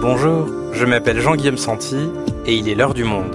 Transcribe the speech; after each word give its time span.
Bonjour, 0.00 0.46
je 0.72 0.84
m'appelle 0.84 1.20
Jean-Guillaume 1.20 1.56
Santi 1.56 2.08
et 2.46 2.54
il 2.54 2.68
est 2.68 2.76
l'heure 2.76 2.94
du 2.94 3.02
monde. 3.02 3.34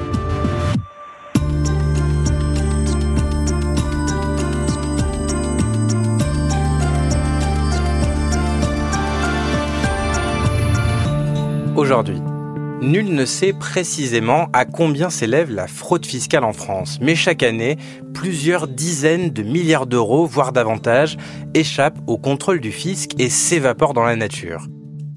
Aujourd'hui, 11.76 12.22
nul 12.82 13.14
ne 13.14 13.26
sait 13.26 13.52
précisément 13.52 14.48
à 14.54 14.64
combien 14.64 15.10
s'élève 15.10 15.52
la 15.52 15.68
fraude 15.68 16.06
fiscale 16.06 16.46
en 16.46 16.54
France, 16.54 16.98
mais 17.02 17.16
chaque 17.16 17.44
année, 17.44 17.76
plusieurs 18.14 18.70
dizaines 18.70 19.32
de 19.32 19.44
milliards 19.44 19.86
d'euros, 19.86 20.26
voire 20.26 20.54
davantage, 20.54 21.18
échappent 21.54 22.00
au 22.08 22.18
contrôle 22.18 22.62
du 22.62 22.72
fisc 22.72 23.12
et 23.20 23.30
s'évaporent 23.30 23.94
dans 23.94 24.06
la 24.06 24.16
nature. 24.16 24.68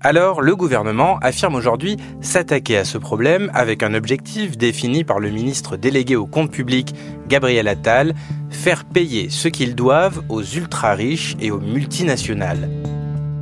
Alors, 0.06 0.40
le 0.40 0.54
gouvernement 0.54 1.18
affirme 1.18 1.56
aujourd'hui 1.56 1.96
s'attaquer 2.20 2.76
à 2.76 2.84
ce 2.84 2.96
problème 2.96 3.50
avec 3.52 3.82
un 3.82 3.92
objectif 3.92 4.56
défini 4.56 5.02
par 5.02 5.18
le 5.18 5.30
ministre 5.30 5.76
délégué 5.76 6.14
au 6.14 6.26
compte 6.26 6.52
public, 6.52 6.94
Gabriel 7.26 7.66
Attal, 7.66 8.14
faire 8.48 8.84
payer 8.84 9.30
ce 9.30 9.48
qu'ils 9.48 9.74
doivent 9.74 10.22
aux 10.28 10.44
ultra-riches 10.44 11.34
et 11.40 11.50
aux 11.50 11.58
multinationales. 11.58 12.70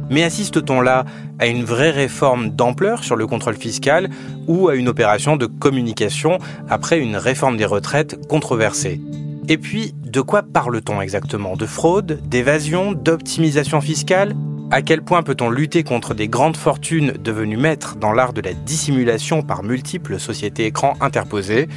Mais 0.08 0.22
assiste-t-on 0.22 0.80
là 0.80 1.04
à 1.38 1.48
une 1.48 1.64
vraie 1.64 1.90
réforme 1.90 2.48
d'ampleur 2.48 3.04
sur 3.04 3.16
le 3.16 3.26
contrôle 3.26 3.56
fiscal 3.56 4.08
ou 4.46 4.70
à 4.70 4.74
une 4.74 4.88
opération 4.88 5.36
de 5.36 5.44
communication 5.44 6.38
après 6.70 6.98
une 6.98 7.16
réforme 7.16 7.58
des 7.58 7.66
retraites 7.66 8.26
controversée? 8.26 9.02
Et 9.50 9.58
puis, 9.58 9.94
de 10.02 10.22
quoi 10.22 10.42
parle-t-on 10.42 11.02
exactement? 11.02 11.56
De 11.56 11.66
fraude, 11.66 12.22
d'évasion, 12.24 12.92
d'optimisation 12.92 13.82
fiscale? 13.82 14.34
À 14.70 14.82
quel 14.82 15.02
point 15.02 15.22
peut-on 15.22 15.50
lutter 15.50 15.82
contre 15.84 16.14
des 16.14 16.28
grandes 16.28 16.56
fortunes 16.56 17.12
devenues 17.12 17.56
maîtres 17.56 17.96
dans 17.96 18.12
l'art 18.12 18.32
de 18.32 18.40
la 18.40 18.54
dissimulation 18.54 19.42
par 19.42 19.62
multiples 19.62 20.18
sociétés 20.18 20.66
écrans 20.66 20.94
interposées 21.00 21.68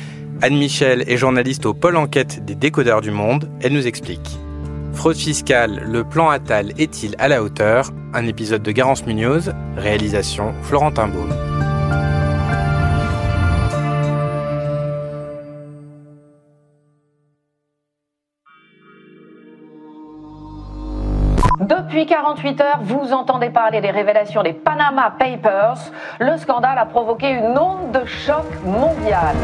Anne 0.41 0.57
Michel 0.57 1.03
est 1.08 1.17
journaliste 1.17 1.65
au 1.65 1.73
pôle 1.73 1.97
enquête 1.97 2.45
des 2.45 2.53
décodeurs 2.53 3.02
du 3.02 3.09
monde. 3.09 3.49
Elle 3.61 3.73
nous 3.73 3.88
explique. 3.88 4.38
Fraude 4.93 5.15
fiscale, 5.15 5.83
le 5.85 6.03
plan 6.03 6.30
Attal 6.30 6.73
est-il 6.77 7.15
à 7.17 7.27
la 7.27 7.41
hauteur? 7.43 7.91
Un 8.13 8.27
épisode 8.27 8.61
de 8.61 8.71
Garance 8.71 9.05
Munoz, 9.05 9.53
réalisation 9.75 10.53
Florentin 10.61 11.08
Baume. 11.08 11.33
Depuis 21.97 22.13
48 22.13 22.61
heures, 22.61 22.79
vous 22.83 23.11
entendez 23.11 23.49
parler 23.49 23.81
des 23.81 23.89
révélations 23.89 24.43
des 24.43 24.53
Panama 24.53 25.15
Papers. 25.17 25.79
Le 26.19 26.37
scandale 26.37 26.77
a 26.77 26.85
provoqué 26.85 27.31
une 27.31 27.57
onde 27.57 27.91
de 27.91 28.05
choc 28.05 28.45
mondiale. 28.63 29.35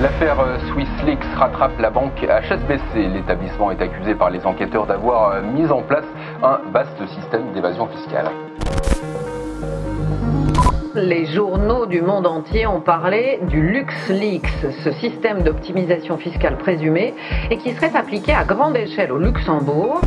L'affaire 0.00 0.38
euh, 0.38 0.58
SwissLeaks 0.70 1.24
rattrape 1.34 1.76
la 1.80 1.90
banque 1.90 2.24
HSBC. 2.24 3.08
L'établissement 3.12 3.72
est 3.72 3.82
accusé 3.82 4.14
par 4.14 4.30
les 4.30 4.46
enquêteurs 4.46 4.86
d'avoir 4.86 5.32
euh, 5.32 5.42
mis 5.42 5.68
en 5.72 5.82
place 5.82 6.04
un 6.40 6.60
vaste 6.70 7.04
système 7.08 7.50
d'évasion 7.52 7.88
fiscale. 7.88 8.30
Les 10.94 11.26
journaux 11.26 11.86
du 11.86 12.00
monde 12.00 12.28
entier 12.28 12.68
ont 12.68 12.80
parlé 12.80 13.40
du 13.48 13.60
LuxLeaks, 13.60 14.70
ce 14.84 14.92
système 14.92 15.42
d'optimisation 15.42 16.16
fiscale 16.16 16.58
présumé 16.58 17.12
et 17.50 17.58
qui 17.58 17.72
serait 17.72 17.96
appliqué 17.96 18.32
à 18.32 18.44
grande 18.44 18.76
échelle 18.76 19.10
au 19.10 19.18
Luxembourg. 19.18 20.00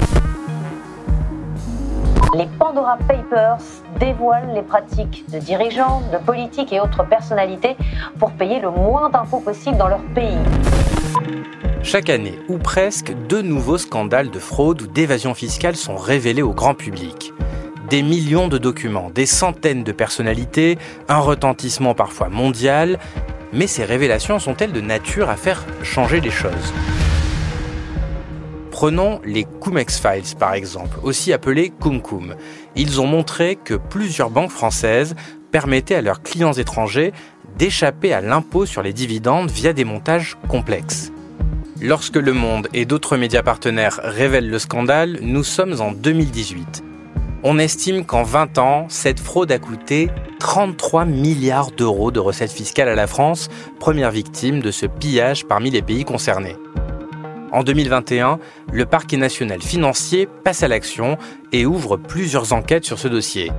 Les 2.35 2.47
Pandora 2.59 2.97
Papers 3.07 3.57
dévoilent 3.99 4.53
les 4.53 4.61
pratiques 4.61 5.23
de 5.31 5.39
dirigeants, 5.39 6.01
de 6.11 6.17
politiques 6.17 6.73
et 6.73 6.79
autres 6.79 7.03
personnalités 7.03 7.77
pour 8.19 8.31
payer 8.31 8.59
le 8.59 8.69
moins 8.69 9.09
d'impôts 9.09 9.39
possible 9.39 9.77
dans 9.77 9.87
leur 9.87 10.01
pays. 10.13 10.37
Chaque 11.83 12.09
année, 12.09 12.37
ou 12.49 12.57
presque, 12.57 13.13
deux 13.29 13.41
nouveaux 13.41 13.77
scandales 13.77 14.29
de 14.29 14.39
fraude 14.39 14.81
ou 14.81 14.87
d'évasion 14.87 15.33
fiscale 15.33 15.75
sont 15.75 15.95
révélés 15.95 16.41
au 16.41 16.53
grand 16.53 16.73
public. 16.73 17.33
Des 17.89 18.03
millions 18.03 18.49
de 18.49 18.57
documents, 18.57 19.09
des 19.09 19.25
centaines 19.25 19.83
de 19.83 19.93
personnalités, 19.93 20.77
un 21.07 21.19
retentissement 21.19 21.93
parfois 21.93 22.27
mondial, 22.27 22.99
mais 23.53 23.67
ces 23.67 23.85
révélations 23.85 24.39
sont-elles 24.39 24.73
de 24.73 24.81
nature 24.81 25.29
à 25.29 25.37
faire 25.37 25.63
changer 25.83 26.19
les 26.19 26.31
choses? 26.31 26.73
Prenons 28.79 29.19
les 29.25 29.43
Cumex 29.43 29.99
Files 29.99 30.37
par 30.37 30.53
exemple, 30.53 30.99
aussi 31.01 31.33
appelés 31.33 31.71
Cum 31.81 31.99
Ils 32.75 33.01
ont 33.01 33.07
montré 33.07 33.55
que 33.55 33.73
plusieurs 33.73 34.29
banques 34.29 34.51
françaises 34.51 35.15
permettaient 35.51 35.95
à 35.95 36.03
leurs 36.03 36.21
clients 36.21 36.53
étrangers 36.53 37.11
d'échapper 37.57 38.13
à 38.13 38.21
l'impôt 38.21 38.67
sur 38.67 38.83
les 38.83 38.93
dividendes 38.93 39.49
via 39.49 39.73
des 39.73 39.83
montages 39.83 40.37
complexes. 40.47 41.11
Lorsque 41.81 42.17
Le 42.17 42.33
Monde 42.33 42.67
et 42.71 42.85
d'autres 42.85 43.17
médias 43.17 43.41
partenaires 43.41 43.99
révèlent 44.03 44.51
le 44.51 44.59
scandale, 44.59 45.17
nous 45.23 45.43
sommes 45.43 45.81
en 45.81 45.91
2018. 45.91 46.83
On 47.41 47.57
estime 47.57 48.05
qu'en 48.05 48.21
20 48.21 48.59
ans, 48.59 48.85
cette 48.89 49.19
fraude 49.19 49.51
a 49.51 49.57
coûté 49.57 50.11
33 50.37 51.05
milliards 51.05 51.71
d'euros 51.71 52.11
de 52.11 52.19
recettes 52.19 52.51
fiscales 52.51 52.89
à 52.89 52.95
la 52.95 53.07
France, 53.07 53.49
première 53.79 54.11
victime 54.11 54.59
de 54.59 54.69
ce 54.69 54.85
pillage 54.85 55.47
parmi 55.47 55.71
les 55.71 55.81
pays 55.81 56.05
concernés. 56.05 56.57
En 57.51 57.63
2021, 57.63 58.39
le 58.73 58.85
parquet 58.85 59.17
national 59.17 59.61
financier 59.61 60.27
passe 60.43 60.63
à 60.63 60.67
l'action 60.67 61.17
et 61.53 61.65
ouvre 61.65 61.95
plusieurs 61.95 62.51
enquêtes 62.51 62.85
sur 62.85 62.99
ce 62.99 63.07
dossier. 63.07 63.51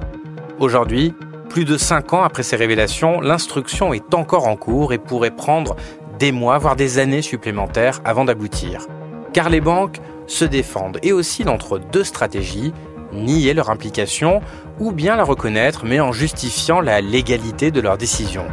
Aujourd'hui, 0.59 1.15
plus 1.49 1.65
de 1.65 1.78
5 1.78 2.12
ans 2.12 2.22
après 2.22 2.43
ces 2.43 2.56
révélations, 2.56 3.21
l'instruction 3.21 3.94
est 3.94 4.12
encore 4.12 4.47
en 4.47 4.56
cours 4.56 4.93
et 4.93 4.99
pourrait 4.99 5.31
prendre 5.31 5.76
des 6.19 6.32
mois, 6.32 6.59
voire 6.59 6.76
des 6.76 6.99
années 6.99 7.22
supplémentaires 7.22 8.00
avant 8.04 8.26
d'aboutir. 8.26 8.87
Car 9.32 9.49
les 9.49 9.60
banques 9.60 10.00
se 10.26 10.44
défendent 10.44 10.99
et 11.03 11.12
oscillent 11.12 11.49
entre 11.49 11.78
deux 11.78 12.05
stratégies, 12.05 12.75
nier 13.12 13.55
leur 13.55 13.70
implication 13.70 14.43
ou 14.78 14.93
bien 14.93 15.16
la 15.16 15.25
reconnaître 15.25 15.84
mais 15.87 16.00
en 16.00 16.12
justifiant 16.12 16.81
la 16.81 17.00
légalité 17.00 17.70
de 17.70 17.81
leurs 17.81 17.97
décisions. 17.97 18.47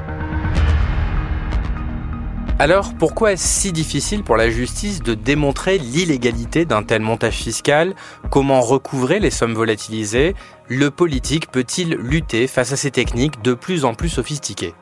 Alors 2.58 2.94
pourquoi 2.94 3.34
est-ce 3.34 3.46
si 3.46 3.74
difficile 3.74 4.24
pour 4.24 4.38
la 4.38 4.50
justice 4.50 5.04
de 5.04 5.14
démontrer 5.14 5.78
l'illégalité 5.78 6.64
d'un 6.64 6.84
tel 6.84 7.02
montage 7.02 7.36
fiscal? 7.36 7.96
Comment 8.32 8.62
recouvrer 8.62 9.20
les 9.20 9.30
sommes 9.30 9.54
volatilisées? 9.54 10.36
Le 10.70 10.90
politique 10.90 11.52
peut-il 11.52 11.96
lutter 11.96 12.48
face 12.48 12.72
à 12.72 12.78
ces 12.78 12.92
techniques 12.92 13.42
de 13.42 13.56
plus 13.56 13.84
en 13.84 13.94
plus 13.94 14.08
sophistiquées? 14.08 14.74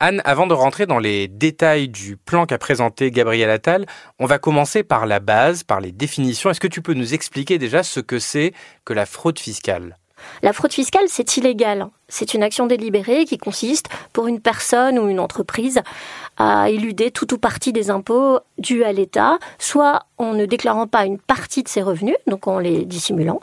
Anne, 0.00 0.22
avant 0.24 0.46
de 0.46 0.54
rentrer 0.54 0.86
dans 0.86 1.00
les 1.00 1.26
détails 1.26 1.88
du 1.88 2.16
plan 2.16 2.46
qu'a 2.46 2.56
présenté 2.56 3.10
Gabriel 3.10 3.50
Attal, 3.50 3.84
on 4.20 4.26
va 4.26 4.38
commencer 4.38 4.84
par 4.84 5.06
la 5.06 5.18
base, 5.18 5.64
par 5.64 5.80
les 5.80 5.90
définitions. 5.90 6.50
Est-ce 6.50 6.60
que 6.60 6.68
tu 6.68 6.82
peux 6.82 6.94
nous 6.94 7.14
expliquer 7.14 7.58
déjà 7.58 7.82
ce 7.82 7.98
que 7.98 8.20
c'est 8.20 8.52
que 8.84 8.92
la 8.92 9.06
fraude 9.06 9.40
fiscale? 9.40 9.96
La 10.42 10.52
fraude 10.52 10.72
fiscale, 10.72 11.04
c'est 11.08 11.36
illégal. 11.36 11.88
C'est 12.08 12.32
une 12.34 12.42
action 12.42 12.66
délibérée 12.66 13.24
qui 13.24 13.38
consiste, 13.38 13.88
pour 14.12 14.28
une 14.28 14.40
personne 14.40 14.98
ou 14.98 15.08
une 15.08 15.20
entreprise, 15.20 15.80
à 16.38 16.70
éluder 16.70 17.10
tout 17.10 17.34
ou 17.34 17.38
partie 17.38 17.72
des 17.72 17.90
impôts 17.90 18.38
dus 18.56 18.84
à 18.84 18.92
l'État, 18.92 19.38
soit 19.58 20.04
en 20.16 20.32
ne 20.32 20.46
déclarant 20.46 20.86
pas 20.86 21.04
une 21.04 21.18
partie 21.18 21.62
de 21.62 21.68
ses 21.68 21.82
revenus, 21.82 22.16
donc 22.26 22.46
en 22.46 22.58
les 22.58 22.84
dissimulant, 22.84 23.40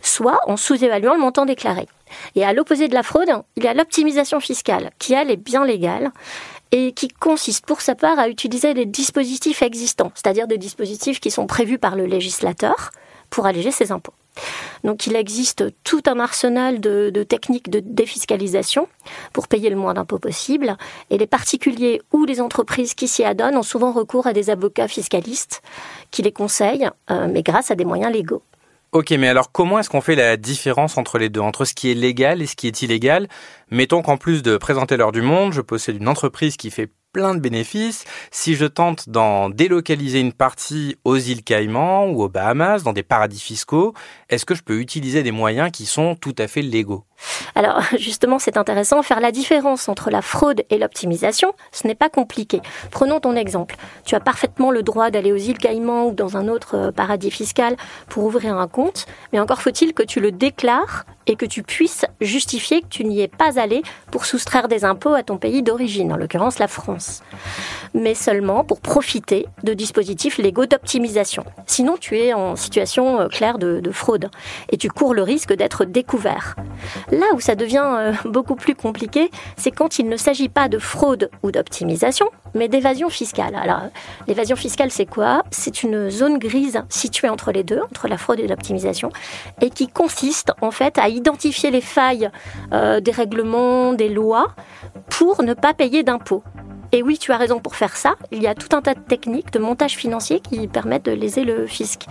soit 0.00 0.40
en 0.46 0.56
sous-évaluant 0.56 1.14
le 1.14 1.20
montant 1.20 1.46
déclaré. 1.46 1.86
Et 2.34 2.44
à 2.44 2.52
l'opposé 2.52 2.88
de 2.88 2.94
la 2.94 3.02
fraude, 3.02 3.30
il 3.56 3.64
y 3.64 3.68
a 3.68 3.74
l'optimisation 3.74 4.40
fiscale, 4.40 4.90
qui 4.98 5.14
elle 5.14 5.30
est 5.30 5.36
bien 5.36 5.64
légale 5.64 6.10
et 6.72 6.92
qui 6.92 7.08
consiste 7.08 7.66
pour 7.66 7.80
sa 7.80 7.94
part 7.94 8.18
à 8.18 8.28
utiliser 8.28 8.74
les 8.74 8.86
dispositifs 8.86 9.62
existants, 9.62 10.12
c'est-à-dire 10.14 10.46
des 10.46 10.58
dispositifs 10.58 11.20
qui 11.20 11.30
sont 11.30 11.46
prévus 11.46 11.78
par 11.78 11.96
le 11.96 12.06
législateur 12.06 12.90
pour 13.28 13.46
alléger 13.46 13.70
ses 13.70 13.92
impôts. 13.92 14.14
Donc 14.84 15.06
il 15.06 15.16
existe 15.16 15.64
tout 15.84 16.02
un 16.06 16.18
arsenal 16.18 16.80
de, 16.80 17.10
techniques 17.22 17.70
de 17.70 17.80
défiscalisation 17.80 18.88
pour 19.32 19.48
payer 19.48 19.70
le 19.70 19.76
moins 19.76 19.94
d'impôts 19.94 20.18
possible. 20.18 20.76
Et 21.10 21.18
les 21.18 21.26
particuliers 21.26 22.00
ou 22.12 22.24
les 22.24 22.40
entreprises 22.40 22.94
qui 22.94 23.08
s'y 23.08 23.24
adonnent 23.24 23.56
ont 23.56 23.62
souvent 23.62 23.92
recours 23.92 24.26
à 24.26 24.32
des 24.32 24.50
avocats 24.50 24.88
fiscalistes 24.88 25.62
qui 26.10 26.22
les 26.22 26.32
conseillent, 26.32 26.88
euh, 27.10 27.28
mais 27.30 27.42
grâce 27.42 27.70
à 27.70 27.74
des 27.74 27.84
moyens 27.84 28.12
légaux. 28.12 28.42
Ok, 28.92 29.10
mais 29.12 29.28
alors 29.28 29.52
comment 29.52 29.78
est-ce 29.78 29.88
qu'on 29.88 30.00
fait 30.00 30.16
la 30.16 30.36
différence 30.36 30.98
entre 30.98 31.18
les 31.18 31.28
deux, 31.28 31.40
entre 31.40 31.64
ce 31.64 31.74
qui 31.74 31.92
est 31.92 31.94
légal 31.94 32.42
et 32.42 32.46
ce 32.46 32.56
qui 32.56 32.66
est 32.66 32.82
illégal? 32.82 33.28
Mettons 33.70 34.02
qu'en 34.02 34.16
plus 34.16 34.42
de 34.42 34.56
présenter 34.56 34.96
l'heure 34.96 35.12
du 35.12 35.22
monde, 35.22 35.52
je 35.52 35.60
possède 35.60 35.96
une 35.96 36.08
entreprise 36.08 36.56
qui 36.56 36.70
fait 36.70 36.90
plein 37.12 37.34
de 37.34 37.40
bénéfices. 37.40 38.04
Si 38.30 38.54
je 38.54 38.66
tente 38.66 39.08
d'en 39.08 39.50
délocaliser 39.50 40.20
une 40.20 40.32
partie 40.32 40.96
aux 41.04 41.16
îles 41.16 41.42
Caïmans 41.42 42.06
ou 42.06 42.22
aux 42.22 42.28
Bahamas, 42.28 42.82
dans 42.82 42.92
des 42.92 43.02
paradis 43.02 43.40
fiscaux, 43.40 43.94
est-ce 44.28 44.44
que 44.44 44.54
je 44.54 44.62
peux 44.62 44.78
utiliser 44.80 45.22
des 45.22 45.32
moyens 45.32 45.70
qui 45.72 45.86
sont 45.86 46.14
tout 46.14 46.34
à 46.38 46.46
fait 46.46 46.62
légaux? 46.62 47.04
Alors 47.54 47.82
justement, 47.98 48.38
c'est 48.38 48.56
intéressant, 48.56 49.02
faire 49.02 49.20
la 49.20 49.32
différence 49.32 49.88
entre 49.88 50.10
la 50.10 50.22
fraude 50.22 50.62
et 50.70 50.78
l'optimisation, 50.78 51.52
ce 51.72 51.86
n'est 51.86 51.94
pas 51.94 52.08
compliqué. 52.08 52.60
Prenons 52.90 53.20
ton 53.20 53.34
exemple. 53.36 53.76
Tu 54.04 54.14
as 54.14 54.20
parfaitement 54.20 54.70
le 54.70 54.82
droit 54.82 55.10
d'aller 55.10 55.32
aux 55.32 55.36
îles 55.36 55.58
Caïmans 55.58 56.06
ou 56.06 56.12
dans 56.12 56.36
un 56.36 56.48
autre 56.48 56.76
euh, 56.76 56.92
paradis 56.92 57.30
fiscal 57.30 57.76
pour 58.08 58.24
ouvrir 58.24 58.56
un 58.56 58.68
compte, 58.68 59.06
mais 59.32 59.40
encore 59.40 59.62
faut-il 59.62 59.92
que 59.94 60.02
tu 60.02 60.20
le 60.20 60.32
déclares 60.32 61.04
et 61.26 61.36
que 61.36 61.46
tu 61.46 61.62
puisses 61.62 62.04
justifier 62.20 62.80
que 62.82 62.88
tu 62.88 63.04
n'y 63.04 63.20
es 63.20 63.28
pas 63.28 63.58
allé 63.60 63.82
pour 64.10 64.24
soustraire 64.24 64.66
des 64.66 64.84
impôts 64.84 65.14
à 65.14 65.22
ton 65.22 65.36
pays 65.36 65.62
d'origine, 65.62 66.12
en 66.12 66.16
l'occurrence 66.16 66.58
la 66.58 66.68
France. 66.68 67.22
Mais 67.94 68.14
seulement 68.14 68.64
pour 68.64 68.80
profiter 68.80 69.46
de 69.62 69.74
dispositifs 69.74 70.38
légaux 70.38 70.66
d'optimisation. 70.66 71.44
Sinon, 71.66 71.96
tu 71.98 72.18
es 72.18 72.32
en 72.32 72.56
situation 72.56 73.20
euh, 73.20 73.28
claire 73.28 73.58
de, 73.58 73.80
de 73.80 73.90
fraude 73.90 74.30
et 74.70 74.76
tu 74.76 74.88
cours 74.88 75.14
le 75.14 75.22
risque 75.22 75.52
d'être 75.52 75.84
découvert. 75.84 76.56
Là 77.10 77.26
où 77.34 77.40
ça 77.40 77.54
devient 77.54 77.86
euh, 77.86 78.12
beaucoup 78.24 78.56
plus 78.56 78.74
compliqué, 78.74 79.30
c'est 79.56 79.70
quand 79.70 79.98
il 79.98 80.08
ne 80.08 80.16
s'agit 80.16 80.48
pas 80.48 80.68
de 80.68 80.78
fraude 80.78 81.30
ou 81.42 81.50
d'optimisation, 81.50 82.26
mais 82.54 82.68
d'évasion 82.68 83.08
fiscale. 83.08 83.54
Alors, 83.54 83.82
l'évasion 84.26 84.56
fiscale, 84.56 84.90
c'est 84.90 85.06
quoi? 85.06 85.42
C'est 85.50 85.82
une 85.82 86.10
zone 86.10 86.38
grise 86.38 86.82
située 86.88 87.28
entre 87.28 87.52
les 87.52 87.62
deux, 87.62 87.80
entre 87.80 88.08
la 88.08 88.18
fraude 88.18 88.40
et 88.40 88.46
l'optimisation, 88.46 89.10
et 89.60 89.70
qui 89.70 89.88
consiste 89.88 90.52
en 90.60 90.70
fait 90.70 90.98
à 90.98 91.08
identifier 91.08 91.70
les 91.70 91.80
failles 91.80 92.30
euh, 92.72 93.00
des 93.00 93.10
règlements, 93.10 93.49
des 93.94 94.08
lois, 94.08 94.54
pour 95.08 95.42
ne 95.42 95.54
pas 95.54 95.74
payer 95.74 96.02
d'impôts. 96.02 96.42
Et 96.92 97.04
oui, 97.04 97.18
tu 97.18 97.30
as 97.30 97.36
raison 97.36 97.60
pour 97.60 97.76
faire 97.76 97.96
ça. 97.96 98.16
Il 98.32 98.42
y 98.42 98.48
a 98.48 98.54
tout 98.54 98.74
un 98.74 98.82
tas 98.82 98.94
de 98.94 99.00
techniques 99.00 99.52
de 99.52 99.60
montage 99.60 99.96
financier 99.96 100.40
qui 100.40 100.66
permettent 100.66 101.04
de 101.04 101.12
léser 101.12 101.44
le 101.44 101.66
fisc. 101.66 102.06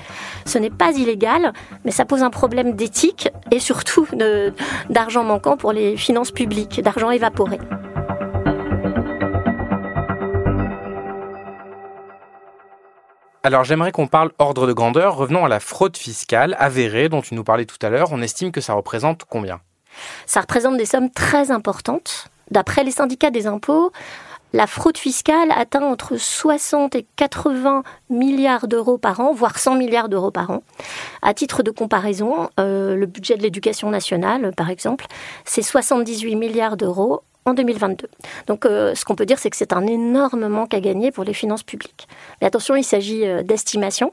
Ce 0.45 0.57
n'est 0.57 0.69
pas 0.69 0.91
illégal, 0.91 1.51
mais 1.83 1.91
ça 1.91 2.05
pose 2.05 2.23
un 2.23 2.29
problème 2.29 2.73
d'éthique 2.73 3.29
et 3.51 3.59
surtout 3.59 4.07
d'argent 4.89 5.23
manquant 5.25 5.57
pour 5.57 5.73
les 5.73 5.97
finances 5.97 6.31
publiques, 6.31 6.81
d'argent 6.81 7.11
évaporé. 7.11 7.59
Alors 13.43 13.63
j'aimerais 13.63 13.91
qu'on 13.91 14.07
parle 14.07 14.31
ordre 14.37 14.67
de 14.67 14.73
grandeur. 14.73 15.15
Revenons 15.15 15.43
à 15.43 15.49
la 15.49 15.59
fraude 15.59 15.97
fiscale 15.97 16.55
avérée 16.57 17.09
dont 17.09 17.21
tu 17.21 17.35
nous 17.35 17.43
parlais 17.43 17.65
tout 17.65 17.77
à 17.81 17.89
l'heure. 17.89 18.09
On 18.11 18.21
estime 18.21 18.51
que 18.51 18.61
ça 18.61 18.73
représente 18.73 19.25
combien? 19.25 19.59
Ça 20.25 20.41
représente 20.41 20.77
des 20.77 20.85
sommes 20.85 21.09
très 21.09 21.51
importantes. 21.51 22.27
D'après 22.51 22.83
les 22.83 22.91
syndicats 22.91 23.31
des 23.31 23.47
impôts, 23.47 23.91
la 24.53 24.65
fraude 24.65 24.97
fiscale 24.97 25.51
atteint 25.51 25.83
entre 25.83 26.17
60 26.17 26.95
et 26.95 27.05
80 27.17 27.83
milliards 28.09 28.67
d'euros 28.67 28.97
par 28.97 29.19
an, 29.19 29.31
voire 29.31 29.59
100 29.59 29.75
milliards 29.75 30.09
d'euros 30.09 30.31
par 30.31 30.49
an. 30.49 30.63
À 31.21 31.35
titre 31.35 31.61
de 31.61 31.69
comparaison, 31.69 32.49
euh, 32.59 32.95
le 32.95 33.05
budget 33.05 33.37
de 33.37 33.43
l'éducation 33.43 33.91
nationale, 33.91 34.51
par 34.57 34.71
exemple, 34.71 35.05
c'est 35.45 35.61
78 35.61 36.35
milliards 36.35 36.77
d'euros 36.77 37.21
en 37.45 37.53
2022. 37.53 38.09
Donc 38.47 38.65
euh, 38.65 38.95
ce 38.95 39.05
qu'on 39.05 39.15
peut 39.15 39.25
dire, 39.25 39.37
c'est 39.37 39.51
que 39.51 39.57
c'est 39.57 39.73
un 39.73 39.85
énorme 39.85 40.47
manque 40.47 40.73
à 40.73 40.79
gagner 40.79 41.11
pour 41.11 41.23
les 41.23 41.33
finances 41.33 41.63
publiques. 41.63 42.07
Mais 42.41 42.47
attention, 42.47 42.75
il 42.75 42.83
s'agit 42.83 43.25
euh, 43.25 43.43
d'estimations, 43.43 44.11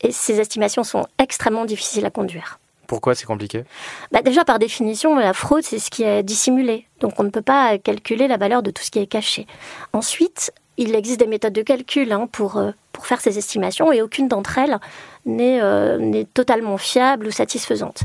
et 0.00 0.10
ces 0.10 0.40
estimations 0.40 0.84
sont 0.84 1.06
extrêmement 1.18 1.66
difficiles 1.66 2.06
à 2.06 2.10
conduire. 2.10 2.58
Pourquoi 2.86 3.14
c'est 3.14 3.26
compliqué? 3.26 3.64
Bah 4.12 4.22
Déjà, 4.22 4.44
par 4.44 4.58
définition, 4.58 5.16
la 5.16 5.32
fraude, 5.32 5.62
c'est 5.62 5.78
ce 5.78 5.90
qui 5.90 6.02
est 6.02 6.22
dissimulé. 6.22 6.86
Donc, 7.00 7.18
on 7.18 7.24
ne 7.24 7.30
peut 7.30 7.42
pas 7.42 7.78
calculer 7.78 8.28
la 8.28 8.36
valeur 8.36 8.62
de 8.62 8.70
tout 8.70 8.82
ce 8.82 8.90
qui 8.90 8.98
est 8.98 9.06
caché. 9.06 9.46
Ensuite, 9.92 10.52
il 10.76 10.94
existe 10.94 11.20
des 11.20 11.26
méthodes 11.26 11.52
de 11.52 11.62
calcul 11.62 12.12
hein, 12.12 12.28
pour, 12.30 12.56
euh, 12.56 12.70
pour 12.92 13.06
faire 13.06 13.20
ces 13.20 13.38
estimations 13.38 13.92
et 13.92 14.02
aucune 14.02 14.28
d'entre 14.28 14.58
elles 14.58 14.78
n'est 15.24 15.60
euh, 15.60 16.24
totalement 16.34 16.76
fiable 16.76 17.26
ou 17.26 17.30
satisfaisante. 17.30 18.02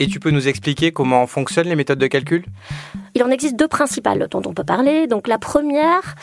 Et 0.00 0.06
tu 0.06 0.20
peux 0.20 0.30
nous 0.30 0.46
expliquer 0.46 0.92
comment 0.92 1.26
fonctionnent 1.26 1.68
les 1.68 1.74
méthodes 1.74 1.98
de 1.98 2.06
calcul? 2.06 2.44
Il 3.14 3.22
en 3.24 3.30
existe 3.30 3.56
deux 3.56 3.66
principales 3.66 4.28
dont 4.30 4.42
on 4.46 4.54
peut 4.54 4.64
parler. 4.64 5.08
Donc 5.08 5.26
la 5.26 5.38
première 5.38 6.14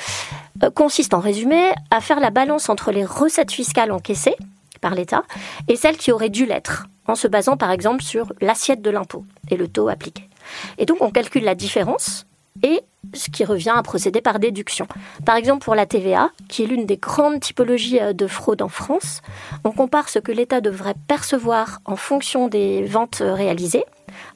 euh, 0.63 0.69
consiste 0.69 1.13
en 1.13 1.19
résumé 1.19 1.71
à 1.91 1.99
faire 1.99 2.19
la 2.19 2.29
balance 2.29 2.69
entre 2.69 2.91
les 2.91 3.03
recettes 3.03 3.51
fiscales 3.51 3.91
encaissées 3.91 4.35
par 4.79 4.95
l'État 4.95 5.23
et 5.67 5.75
celles 5.75 5.97
qui 5.97 6.11
auraient 6.11 6.29
dû 6.29 6.45
l'être 6.45 6.87
en 7.07 7.15
se 7.15 7.27
basant 7.27 7.57
par 7.57 7.71
exemple 7.71 8.03
sur 8.03 8.33
l'assiette 8.41 8.81
de 8.81 8.89
l'impôt 8.89 9.25
et 9.49 9.57
le 9.57 9.67
taux 9.67 9.89
appliqué. 9.89 10.29
Et 10.77 10.85
donc 10.85 10.97
on 11.01 11.11
calcule 11.11 11.43
la 11.43 11.55
différence 11.55 12.25
et 12.63 12.81
ce 13.13 13.29
qui 13.29 13.43
revient 13.43 13.73
à 13.75 13.83
procéder 13.83 14.21
par 14.21 14.39
déduction. 14.39 14.87
Par 15.25 15.35
exemple, 15.35 15.63
pour 15.63 15.75
la 15.75 15.85
TVA, 15.85 16.31
qui 16.47 16.63
est 16.63 16.67
l'une 16.67 16.85
des 16.85 16.97
grandes 16.97 17.39
typologies 17.39 17.99
euh, 17.99 18.13
de 18.13 18.27
fraude 18.27 18.61
en 18.61 18.69
France, 18.69 19.21
on 19.63 19.71
compare 19.71 20.09
ce 20.09 20.19
que 20.19 20.31
l'État 20.31 20.61
devrait 20.61 20.95
percevoir 21.07 21.79
en 21.85 21.95
fonction 21.95 22.47
des 22.47 22.83
ventes 22.85 23.21
réalisées 23.21 23.85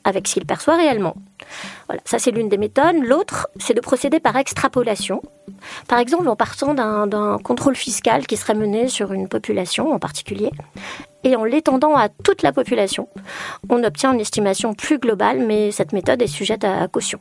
avec 0.04 0.28
ce 0.28 0.34
qu'il 0.34 0.46
perçoit 0.46 0.76
réellement. 0.76 1.16
Voilà, 1.88 2.02
ça 2.06 2.20
c'est 2.20 2.32
l'une 2.32 2.50
des 2.50 2.58
méthodes. 2.58 3.04
L'autre, 3.04 3.50
c'est 3.60 3.74
de 3.74 3.82
procéder 3.82 4.20
par 4.20 4.36
extrapolation. 4.36 5.22
Par 5.88 6.00
exemple, 6.00 6.28
en 6.28 6.36
partant 6.36 6.74
d'un 6.74 7.38
contrôle 7.40 7.76
fiscal 7.76 8.28
qui 8.28 8.38
serait 8.38 8.54
mené 8.54 8.88
sur 8.88 9.14
une 9.14 9.28
population 9.28 9.92
en 9.92 10.00
particulier, 10.00 10.52
et 11.24 11.36
en 11.36 11.44
l'étendant 11.44 11.96
à 11.96 12.10
toute 12.10 12.44
la 12.44 12.54
population, 12.54 13.10
on 13.70 13.84
obtient 13.84 14.14
une 14.14 14.22
estimation 14.22 14.74
plus 14.74 15.00
globale, 15.00 15.46
mais 15.46 15.72
cette 15.72 15.92
méthode 15.92 16.22
est 16.22 16.28
sujette 16.28 16.64
à 16.64 16.88
caution. 16.88 17.20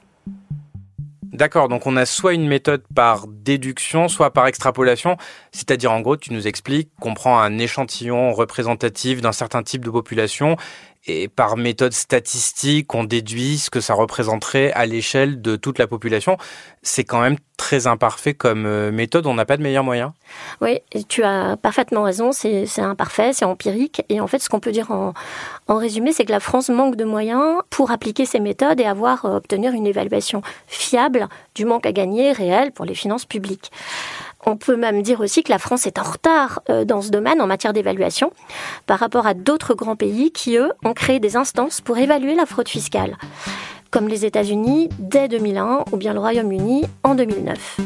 D'accord, 1.38 1.68
donc 1.68 1.86
on 1.86 1.96
a 1.96 2.04
soit 2.04 2.34
une 2.34 2.48
méthode 2.48 2.82
par 2.94 3.26
déduction, 3.28 4.08
soit 4.08 4.32
par 4.32 4.46
extrapolation, 4.46 5.16
c'est-à-dire 5.52 5.92
en 5.92 6.00
gros, 6.00 6.16
tu 6.16 6.32
nous 6.32 6.48
expliques 6.48 6.90
qu'on 7.00 7.14
prend 7.14 7.38
un 7.38 7.58
échantillon 7.58 8.32
représentatif 8.32 9.20
d'un 9.20 9.30
certain 9.30 9.62
type 9.62 9.84
de 9.84 9.90
population 9.90 10.56
et 11.06 11.28
par 11.28 11.56
méthode 11.56 11.92
statistique, 11.92 12.94
on 12.94 13.04
déduit 13.04 13.58
ce 13.58 13.70
que 13.70 13.80
ça 13.80 13.94
représenterait 13.94 14.72
à 14.72 14.86
l'échelle 14.86 15.40
de 15.40 15.56
toute 15.56 15.78
la 15.78 15.86
population. 15.86 16.36
C'est 16.82 17.04
quand 17.04 17.20
même 17.20 17.36
très 17.56 17.86
imparfait 17.86 18.34
comme 18.34 18.66
euh, 18.66 18.92
méthode, 18.92 19.26
on 19.26 19.34
n'a 19.34 19.44
pas 19.44 19.56
de 19.56 19.62
meilleur 19.62 19.84
moyen 19.84 20.14
Oui, 20.60 20.78
tu 21.08 21.24
as 21.24 21.56
parfaitement 21.56 22.04
raison, 22.04 22.30
c'est 22.32 22.66
imparfait, 22.78 23.32
c'est 23.32 23.44
empirique. 23.44 24.02
Et 24.08 24.20
en 24.20 24.26
fait, 24.26 24.38
ce 24.38 24.48
qu'on 24.48 24.60
peut 24.60 24.70
dire 24.70 24.90
en, 24.90 25.12
résumé, 25.68 26.12
c'est 26.12 26.24
que 26.24 26.30
la 26.30 26.40
France 26.40 26.68
manque 26.68 26.96
de 26.96 27.04
moyens 27.04 27.60
pour 27.70 27.90
appliquer 27.90 28.26
ces 28.26 28.40
méthodes 28.40 28.80
et 28.80 28.84
avoir 28.84 29.24
euh, 29.24 29.36
obtenir 29.36 29.72
une 29.72 29.86
évaluation 29.86 30.42
fiable 30.66 31.28
du 31.54 31.64
manque 31.64 31.86
à 31.86 31.92
gagner 31.92 32.32
réel 32.32 32.70
pour 32.72 32.84
les 32.84 32.94
finances 32.94 33.24
publiques. 33.24 33.70
On 34.46 34.56
peut 34.56 34.76
même 34.76 35.02
dire 35.02 35.20
aussi 35.20 35.42
que 35.42 35.50
la 35.50 35.58
France 35.58 35.86
est 35.86 35.98
en 35.98 36.04
retard 36.04 36.62
euh, 36.70 36.84
dans 36.84 37.02
ce 37.02 37.10
domaine 37.10 37.40
en 37.40 37.46
matière 37.46 37.72
d'évaluation 37.72 38.32
par 38.86 39.00
rapport 39.00 39.26
à 39.26 39.34
d'autres 39.34 39.74
grands 39.74 39.96
pays 39.96 40.30
qui, 40.30 40.56
eux, 40.56 40.72
ont 40.84 40.94
créé 40.94 41.18
des 41.18 41.36
instances 41.36 41.80
pour 41.80 41.98
évaluer 41.98 42.34
la 42.34 42.46
fraude 42.46 42.68
fiscale, 42.68 43.16
comme 43.90 44.08
les 44.08 44.24
États-Unis 44.24 44.90
dès 44.98 45.28
2001 45.28 45.84
ou 45.92 45.96
bien 45.96 46.12
le 46.12 46.20
Royaume-Uni 46.20 46.84
en 47.02 47.14
2009. 47.16 47.80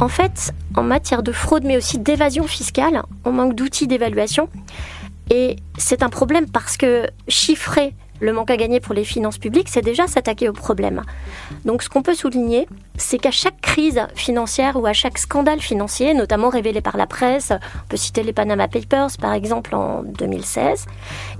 En 0.00 0.08
fait, 0.08 0.52
en 0.76 0.82
matière 0.82 1.22
de 1.22 1.30
fraude 1.30 1.64
mais 1.64 1.76
aussi 1.76 1.98
d'évasion 1.98 2.48
fiscale, 2.48 3.02
on 3.24 3.30
manque 3.30 3.54
d'outils 3.54 3.86
d'évaluation. 3.86 4.48
Et 5.30 5.56
c'est 5.78 6.02
un 6.02 6.08
problème 6.08 6.50
parce 6.50 6.76
que 6.76 7.06
chiffrer 7.28 7.94
le 8.20 8.32
manque 8.32 8.50
à 8.50 8.56
gagner 8.56 8.80
pour 8.80 8.94
les 8.94 9.04
finances 9.04 9.38
publiques, 9.38 9.68
c'est 9.68 9.82
déjà 9.82 10.06
s'attaquer 10.06 10.48
au 10.48 10.52
problème. 10.52 11.02
Donc 11.64 11.82
ce 11.82 11.88
qu'on 11.88 12.02
peut 12.02 12.14
souligner, 12.14 12.68
c'est 12.96 13.18
qu'à 13.18 13.30
chaque 13.30 13.60
crise 13.60 14.00
financière 14.14 14.76
ou 14.76 14.86
à 14.86 14.92
chaque 14.92 15.18
scandale 15.18 15.60
financier, 15.60 16.14
notamment 16.14 16.48
révélé 16.48 16.80
par 16.80 16.96
la 16.96 17.06
presse, 17.06 17.52
on 17.52 17.88
peut 17.88 17.96
citer 17.96 18.22
les 18.22 18.32
Panama 18.32 18.68
Papers 18.68 19.10
par 19.20 19.32
exemple 19.32 19.74
en 19.74 20.02
2016, 20.02 20.86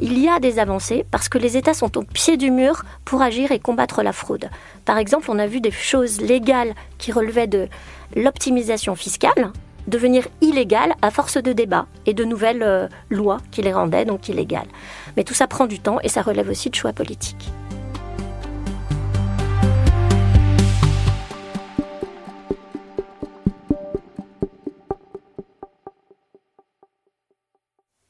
il 0.01 0.19
y 0.19 0.29
a 0.29 0.41
des 0.41 0.59
avancées 0.59 1.05
parce 1.11 1.29
que 1.29 1.39
les 1.39 1.57
États 1.57 1.75
sont 1.75 1.97
au 1.97 2.03
pied 2.03 2.37
du 2.37 2.51
mur 2.51 2.85
pour 3.05 3.23
agir 3.23 3.53
et 3.53 3.59
combattre 3.59 4.03
la 4.03 4.13
fraude. 4.13 4.51
Par 4.85 4.99
exemple, 4.99 5.31
on 5.31 5.39
a 5.39 5.47
vu 5.47 5.61
des 5.61 5.71
choses 5.71 6.21
légales 6.21 6.75
qui 6.99 7.13
relevaient 7.13 7.47
de 7.47 7.69
l'optimisation 8.17 8.95
fiscale, 8.95 9.53
devenir 9.87 10.27
illégales 10.41 10.95
à 11.03 11.11
force 11.11 11.37
de 11.37 11.53
débats 11.53 11.87
et 12.07 12.15
de 12.15 12.25
nouvelles 12.25 12.63
euh, 12.63 12.89
lois 13.11 13.39
qui 13.51 13.63
les 13.63 13.73
rendaient 13.73 14.05
donc 14.05 14.29
illégales. 14.29 14.69
Mais 15.17 15.25
tout 15.25 15.35
ça 15.35 15.47
prend 15.47 15.67
du 15.67 15.79
temps 15.79 15.99
et 16.03 16.09
ça 16.09 16.23
relève 16.23 16.49
aussi 16.49 16.71
de 16.71 16.75
choix 16.75 16.93
politiques. 16.93 17.51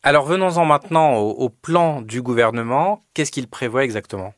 Alors 0.07 0.27
venons-en 0.27 0.67
maintenant 0.67 1.17
au, 1.17 1.49
plan 1.49 2.03
du 2.03 2.21
gouvernement. 2.21 3.01
Qu'est-ce 3.15 3.33
qu'il 3.33 3.49
prévoit 3.49 3.85
exactement? 3.85 4.35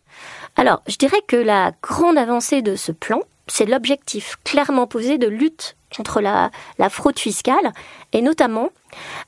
Alors 0.55 0.81
je 0.87 0.97
dirais 0.97 1.21
que 1.27 1.35
la 1.35 1.73
grande 1.83 2.17
avancée 2.17 2.63
de 2.63 2.77
ce 2.77 2.93
plan, 2.93 3.21
c'est 3.49 3.67
l'objectif 3.67 4.37
clairement 4.45 4.87
posé 4.87 5.19
de 5.19 5.27
lutte 5.27 5.77
contre 5.97 6.21
la, 6.21 6.51
fraude 6.91 7.19
fiscale 7.19 7.73
et 8.13 8.23
notamment 8.23 8.71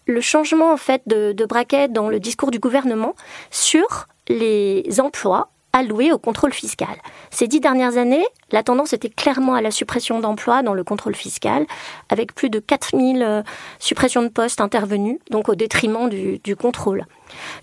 le 0.06 0.20
changement 0.20 0.72
en 0.72 0.76
fait 0.76 1.02
de, 1.06 1.32
de 1.32 1.44
braquet 1.44 1.88
dans 1.88 2.08
le 2.08 2.20
discours 2.20 2.50
du 2.50 2.58
gouvernement 2.58 3.14
sur 3.50 4.06
les 4.28 5.00
emplois 5.00 5.50
alloués 5.72 6.12
au 6.12 6.18
contrôle 6.18 6.52
fiscal. 6.52 6.96
Ces 7.30 7.46
dix 7.46 7.60
dernières 7.60 7.96
années, 7.96 8.24
la 8.50 8.62
tendance 8.62 8.92
était 8.92 9.10
clairement 9.10 9.54
à 9.54 9.60
la 9.60 9.70
suppression 9.70 10.18
d'emplois 10.20 10.62
dans 10.62 10.74
le 10.74 10.82
contrôle 10.82 11.14
fiscal, 11.14 11.66
avec 12.08 12.34
plus 12.34 12.50
de 12.50 12.58
4000 12.58 13.22
euh, 13.22 13.42
suppressions 13.78 14.22
de 14.22 14.28
postes 14.28 14.60
intervenues, 14.60 15.20
donc 15.30 15.48
au 15.48 15.54
détriment 15.54 16.08
du, 16.08 16.38
du 16.38 16.56
contrôle. 16.56 17.04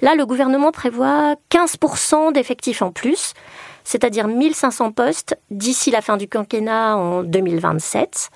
Là, 0.01 0.15
le 0.15 0.25
gouvernement 0.25 0.71
prévoit 0.71 1.35
15% 1.51 2.33
d'effectifs 2.33 2.81
en 2.81 2.91
plus, 2.91 3.33
c'est-à-dire 3.85 4.27
1500 4.27 4.91
postes 4.91 5.37
d'ici 5.49 5.91
la 5.91 6.01
fin 6.01 6.17
du 6.17 6.27
quinquennat 6.27 6.97
en 6.97 7.23
2027. 7.23 8.29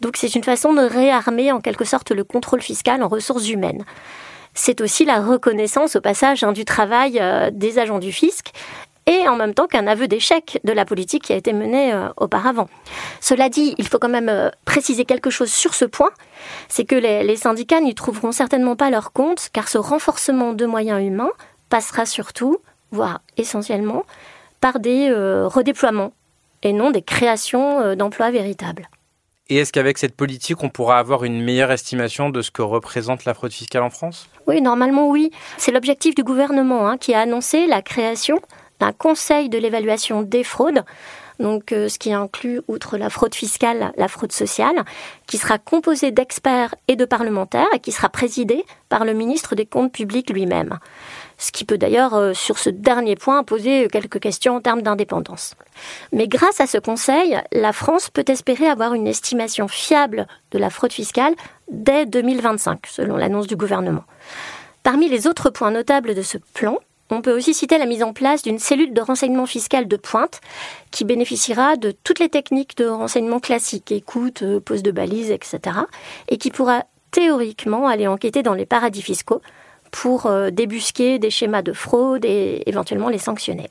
Donc 0.00 0.16
c'est 0.16 0.34
une 0.34 0.44
façon 0.44 0.72
de 0.72 0.80
réarmer 0.80 1.52
en 1.52 1.60
quelque 1.60 1.84
sorte 1.84 2.10
le 2.12 2.24
contrôle 2.24 2.62
fiscal 2.62 3.02
en 3.02 3.08
ressources 3.08 3.50
humaines 3.50 3.84
c'est 4.54 4.80
aussi 4.80 5.04
la 5.04 5.20
reconnaissance 5.20 5.96
au 5.96 6.00
passage 6.00 6.44
hein, 6.44 6.52
du 6.52 6.64
travail 6.64 7.18
euh, 7.20 7.50
des 7.50 7.78
agents 7.78 7.98
du 7.98 8.12
fisc 8.12 8.52
et 9.06 9.26
en 9.28 9.36
même 9.36 9.54
temps 9.54 9.66
qu'un 9.66 9.86
aveu 9.86 10.06
d'échec 10.06 10.60
de 10.62 10.72
la 10.72 10.84
politique 10.84 11.24
qui 11.24 11.32
a 11.32 11.36
été 11.36 11.52
menée 11.52 11.92
euh, 11.92 12.08
auparavant. 12.16 12.68
Cela 13.20 13.48
dit, 13.48 13.74
il 13.78 13.88
faut 13.88 13.98
quand 13.98 14.08
même 14.08 14.28
euh, 14.28 14.50
préciser 14.64 15.04
quelque 15.04 15.30
chose 15.30 15.50
sur 15.50 15.74
ce 15.74 15.84
point, 15.84 16.10
c'est 16.68 16.84
que 16.84 16.94
les, 16.94 17.36
syndicats 17.36 17.80
n'y 17.80 17.94
trouveront 17.94 18.32
certainement 18.32 18.76
pas 18.76 18.90
leur 18.90 19.12
compte, 19.12 19.48
car 19.52 19.68
ce 19.68 19.78
renforcement 19.78 20.52
de 20.52 20.66
moyens 20.66 21.02
humains 21.02 21.32
passera 21.68 22.06
surtout, 22.06 22.58
voire 22.92 23.22
essentiellement, 23.36 24.04
par 24.62 24.80
des 24.80 25.10
euh, 25.10 25.46
redéploiements 25.46 26.14
et 26.62 26.72
non 26.72 26.90
des 26.90 27.02
créations 27.02 27.94
d'emplois 27.94 28.30
véritables. 28.30 28.88
Et 29.48 29.56
est-ce 29.56 29.72
qu'avec 29.72 29.98
cette 29.98 30.14
politique, 30.14 30.62
on 30.62 30.70
pourra 30.70 30.98
avoir 30.98 31.24
une 31.24 31.42
meilleure 31.42 31.72
estimation 31.72 32.30
de 32.30 32.40
ce 32.40 32.50
que 32.50 32.62
représente 32.62 33.24
la 33.24 33.34
fraude 33.34 33.52
fiscale 33.52 33.82
en 33.82 33.90
France? 33.90 34.28
Oui, 34.46 34.62
normalement 34.62 35.10
oui. 35.10 35.30
C'est 35.58 35.72
l'objectif 35.72 36.14
du 36.14 36.22
gouvernement 36.22 36.88
hein, 36.88 36.96
qui 36.96 37.12
a 37.12 37.20
annoncé 37.20 37.66
la 37.66 37.82
création 37.82 38.40
un 38.82 38.92
conseil 38.92 39.48
de 39.48 39.58
l'évaluation 39.58 40.22
des 40.22 40.44
fraudes, 40.44 40.84
donc 41.38 41.72
euh, 41.72 41.88
ce 41.88 41.98
qui 41.98 42.12
inclut, 42.12 42.60
outre 42.68 42.98
la 42.98 43.10
fraude 43.10 43.34
fiscale, 43.34 43.92
la 43.96 44.08
fraude 44.08 44.32
sociale, 44.32 44.84
qui 45.26 45.38
sera 45.38 45.58
composé 45.58 46.10
d'experts 46.10 46.74
et 46.88 46.96
de 46.96 47.04
parlementaires 47.04 47.68
et 47.74 47.80
qui 47.80 47.92
sera 47.92 48.08
présidé 48.08 48.64
par 48.88 49.04
le 49.04 49.14
ministre 49.14 49.54
des 49.54 49.66
Comptes 49.66 49.92
publics 49.92 50.30
lui-même. 50.30 50.78
Ce 51.42 51.50
qui 51.50 51.64
peut 51.64 51.76
d'ailleurs, 51.76 52.14
euh, 52.14 52.34
sur 52.34 52.56
ce 52.56 52.70
dernier 52.70 53.16
point, 53.16 53.42
poser 53.42 53.88
quelques 53.90 54.20
questions 54.20 54.54
en 54.54 54.60
termes 54.60 54.80
d'indépendance. 54.80 55.56
Mais 56.12 56.28
grâce 56.28 56.60
à 56.60 56.68
ce 56.68 56.78
conseil, 56.78 57.36
la 57.50 57.72
France 57.72 58.10
peut 58.10 58.24
espérer 58.28 58.68
avoir 58.68 58.94
une 58.94 59.08
estimation 59.08 59.66
fiable 59.66 60.28
de 60.52 60.58
la 60.58 60.70
fraude 60.70 60.92
fiscale 60.92 61.34
dès 61.68 62.06
2025, 62.06 62.86
selon 62.86 63.16
l'annonce 63.16 63.48
du 63.48 63.56
gouvernement. 63.56 64.04
Parmi 64.84 65.08
les 65.08 65.26
autres 65.26 65.50
points 65.50 65.72
notables 65.72 66.14
de 66.14 66.22
ce 66.22 66.38
plan, 66.54 66.78
on 67.10 67.22
peut 67.22 67.36
aussi 67.36 67.54
citer 67.54 67.76
la 67.76 67.86
mise 67.86 68.04
en 68.04 68.12
place 68.12 68.44
d'une 68.44 68.60
cellule 68.60 68.94
de 68.94 69.00
renseignement 69.00 69.46
fiscal 69.46 69.88
de 69.88 69.96
pointe 69.96 70.40
qui 70.92 71.04
bénéficiera 71.04 71.74
de 71.74 71.92
toutes 72.04 72.20
les 72.20 72.28
techniques 72.28 72.76
de 72.76 72.86
renseignement 72.86 73.40
classiques, 73.40 73.90
écoute, 73.90 74.42
euh, 74.42 74.60
pose 74.60 74.84
de 74.84 74.92
balises, 74.92 75.32
etc. 75.32 75.58
et 76.28 76.36
qui 76.38 76.52
pourra 76.52 76.84
théoriquement 77.10 77.88
aller 77.88 78.06
enquêter 78.06 78.44
dans 78.44 78.54
les 78.54 78.64
paradis 78.64 79.02
fiscaux 79.02 79.42
pour 79.92 80.26
euh, 80.26 80.50
débusquer 80.50 81.20
des 81.20 81.30
schémas 81.30 81.62
de 81.62 81.72
fraude 81.72 82.24
et 82.24 82.68
éventuellement 82.68 83.08
les 83.08 83.18
sanctionner. 83.18 83.70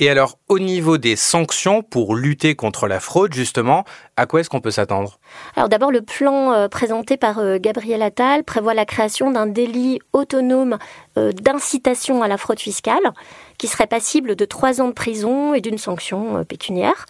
Et 0.00 0.08
alors, 0.08 0.38
au 0.48 0.58
niveau 0.58 0.96
des 0.96 1.14
sanctions 1.14 1.82
pour 1.82 2.16
lutter 2.16 2.56
contre 2.56 2.88
la 2.88 3.00
fraude, 3.00 3.34
justement, 3.34 3.84
à 4.16 4.24
quoi 4.24 4.40
est-ce 4.40 4.48
qu'on 4.48 4.62
peut 4.62 4.70
s'attendre? 4.70 5.20
Alors 5.56 5.68
d'abord, 5.68 5.92
le 5.92 6.00
plan 6.00 6.52
euh, 6.52 6.68
présenté 6.68 7.18
par 7.18 7.38
euh, 7.38 7.58
Gabriel 7.60 8.00
Attal 8.00 8.42
prévoit 8.42 8.72
la 8.72 8.86
création 8.86 9.30
d'un 9.30 9.46
délit 9.46 10.00
autonome 10.12 10.78
d'incitation 11.16 12.22
à 12.22 12.28
la 12.28 12.38
fraude 12.38 12.60
fiscale, 12.60 13.12
qui 13.58 13.66
serait 13.66 13.86
passible 13.86 14.36
de 14.36 14.44
trois 14.46 14.80
ans 14.80 14.88
de 14.88 14.92
prison 14.92 15.52
et 15.52 15.60
d'une 15.60 15.76
sanction 15.76 16.44
pécuniaire. 16.44 17.04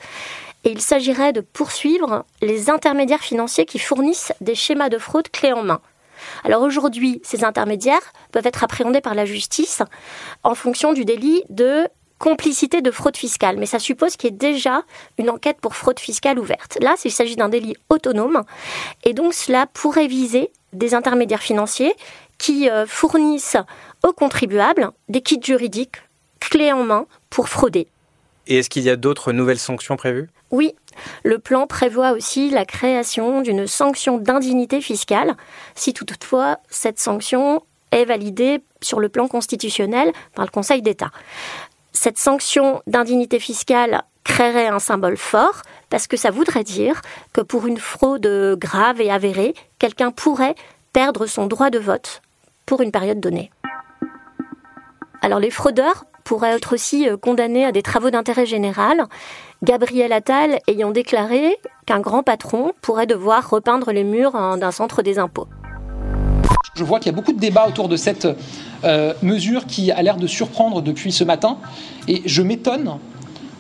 Et 0.65 0.73
il 0.73 0.81
s'agirait 0.81 1.33
de 1.33 1.43
poursuivre 1.43 2.25
les 2.43 2.71
intermédiaires 2.71 3.21
financiers 3.21 3.67
qui 3.67 3.79
fournissent 3.79 4.33
des 4.41 4.57
schémas 4.57 4.89
de 4.89 4.99
fraude 4.99 5.29
clés 5.31 5.53
en 5.53 5.63
main. 5.63 5.81
Alors 6.45 6.63
aujourd'hui, 6.63 7.21
ces 7.25 7.45
intermédiaires 7.45 8.13
peuvent 8.33 8.47
être 8.47 8.65
appréhendés 8.65 9.01
par 9.01 9.15
la 9.15 9.25
justice 9.25 9.83
en 10.43 10.55
fonction 10.55 10.93
du 10.93 11.05
délit 11.05 11.43
de 11.49 11.89
complicité 12.19 12.83
de 12.83 12.91
fraude 12.91 13.17
fiscale, 13.17 13.57
mais 13.57 13.67
ça 13.67 13.79
suppose 13.79 14.17
qu'il 14.17 14.31
y 14.31 14.33
ait 14.35 14.37
déjà 14.37 14.83
une 15.19 15.31
enquête 15.31 15.57
pour 15.61 15.75
fraude 15.75 15.99
fiscale 15.99 16.39
ouverte. 16.39 16.79
Là, 16.81 16.95
il 17.05 17.11
s'agit 17.11 17.35
d'un 17.35 17.49
délit 17.49 17.77
autonome, 17.89 18.45
et 19.05 19.15
donc 19.15 19.33
cela 19.33 19.67
pourrait 19.67 20.07
viser 20.07 20.51
des 20.75 20.95
intermédiaires 20.95 21.43
financiers 21.43 21.95
qui 22.39 22.69
euh, 22.69 22.87
fournissent 22.87 23.57
aux 24.05 24.13
contribuables 24.13 24.91
des 25.09 25.23
kits 25.23 25.41
juridiques 25.43 25.97
clés 26.41 26.73
en 26.73 26.85
main 26.85 27.07
pour 27.31 27.49
frauder. 27.49 27.89
Et 28.47 28.59
est-ce 28.59 28.71
qu'il 28.71 28.83
y 28.83 28.91
a 28.91 28.97
d'autres 28.97 29.33
nouvelles 29.33 29.59
sanctions 29.59 29.97
prévues? 29.97 30.29
Oui, 30.51 30.75
le 31.25 31.39
plan 31.39 31.67
prévoit 31.67 32.13
aussi 32.13 32.51
la 32.51 32.65
création 32.65 33.43
d'une 33.43 33.67
sanction 33.67 34.19
d'indignité 34.19 34.81
fiscale, 34.81 35.37
si 35.75 35.93
toutefois 35.93 36.59
cette 36.69 36.99
sanction 36.99 37.63
est 37.91 38.05
validée 38.05 38.63
sur 38.81 39.01
le 39.01 39.09
plan 39.09 39.29
constitutionnel 39.29 40.13
par 40.35 40.45
le 40.45 40.51
Conseil 40.51 40.83
d'État. 40.83 41.11
Cette 41.93 42.19
sanction 42.19 42.83
d'indignité 42.87 43.39
fiscale 43.41 44.03
créerait 44.25 44.69
un 44.69 44.79
symbole 44.79 45.17
fort 45.17 45.63
parce 45.89 46.07
que 46.07 46.17
ça 46.17 46.31
voudrait 46.31 46.65
dire 46.65 47.03
que 47.33 47.41
pour 47.41 47.67
une 47.67 47.79
fraude 47.79 48.57
grave 48.59 49.01
et 49.01 49.11
avérée, 49.11 49.55
quelqu'un 49.79 50.13
pourrait 50.13 50.55
perdre 50.93 51.27
son 51.27 51.47
droit 51.47 51.71
de 51.71 51.79
vote 51.79 52.23
pour 52.65 52.81
une 52.81 52.93
période 52.93 53.21
donnée. 53.21 53.51
Alors 55.23 55.41
les 55.41 55.51
fraudeurs 55.51 56.05
pourraient 56.25 56.57
être 56.57 56.75
aussi 56.75 57.09
euh, 57.09 57.17
condamnés 57.17 57.65
à 57.65 57.73
des 57.73 57.83
travaux 57.83 58.11
d'intérêt 58.11 58.47
général, 58.47 59.05
Gabriel 59.63 60.11
Attal 60.15 60.59
ayant 60.69 60.91
déclaré 60.91 61.55
qu'un 61.85 62.01
grand 62.01 62.23
patron 62.23 62.73
pourrait 62.81 63.07
devoir 63.07 63.51
repeindre 63.51 63.93
les 63.93 64.05
murs 64.05 64.35
hein, 64.35 64.57
d'un 64.57 64.71
centre 64.71 65.03
des 65.03 65.19
impôts. 65.19 65.49
Je 66.75 66.83
vois 66.83 66.99
qu'il 66.99 67.13
y 67.13 67.15
a 67.15 67.17
beaucoup 67.17 67.35
de 67.35 67.39
débats 67.39 67.69
autour 67.69 67.89
de 67.89 67.97
cette 67.97 68.27
euh, 68.85 69.13
mesure 69.23 69.67
qui 69.67 69.93
a 69.93 70.01
l'air 70.01 70.17
de 70.17 70.27
surprendre 70.27 70.81
depuis 70.81 71.13
ce 71.13 71.25
matin. 71.25 71.59
Et 72.09 72.23
je 72.25 72.41
m'étonne 72.41 72.97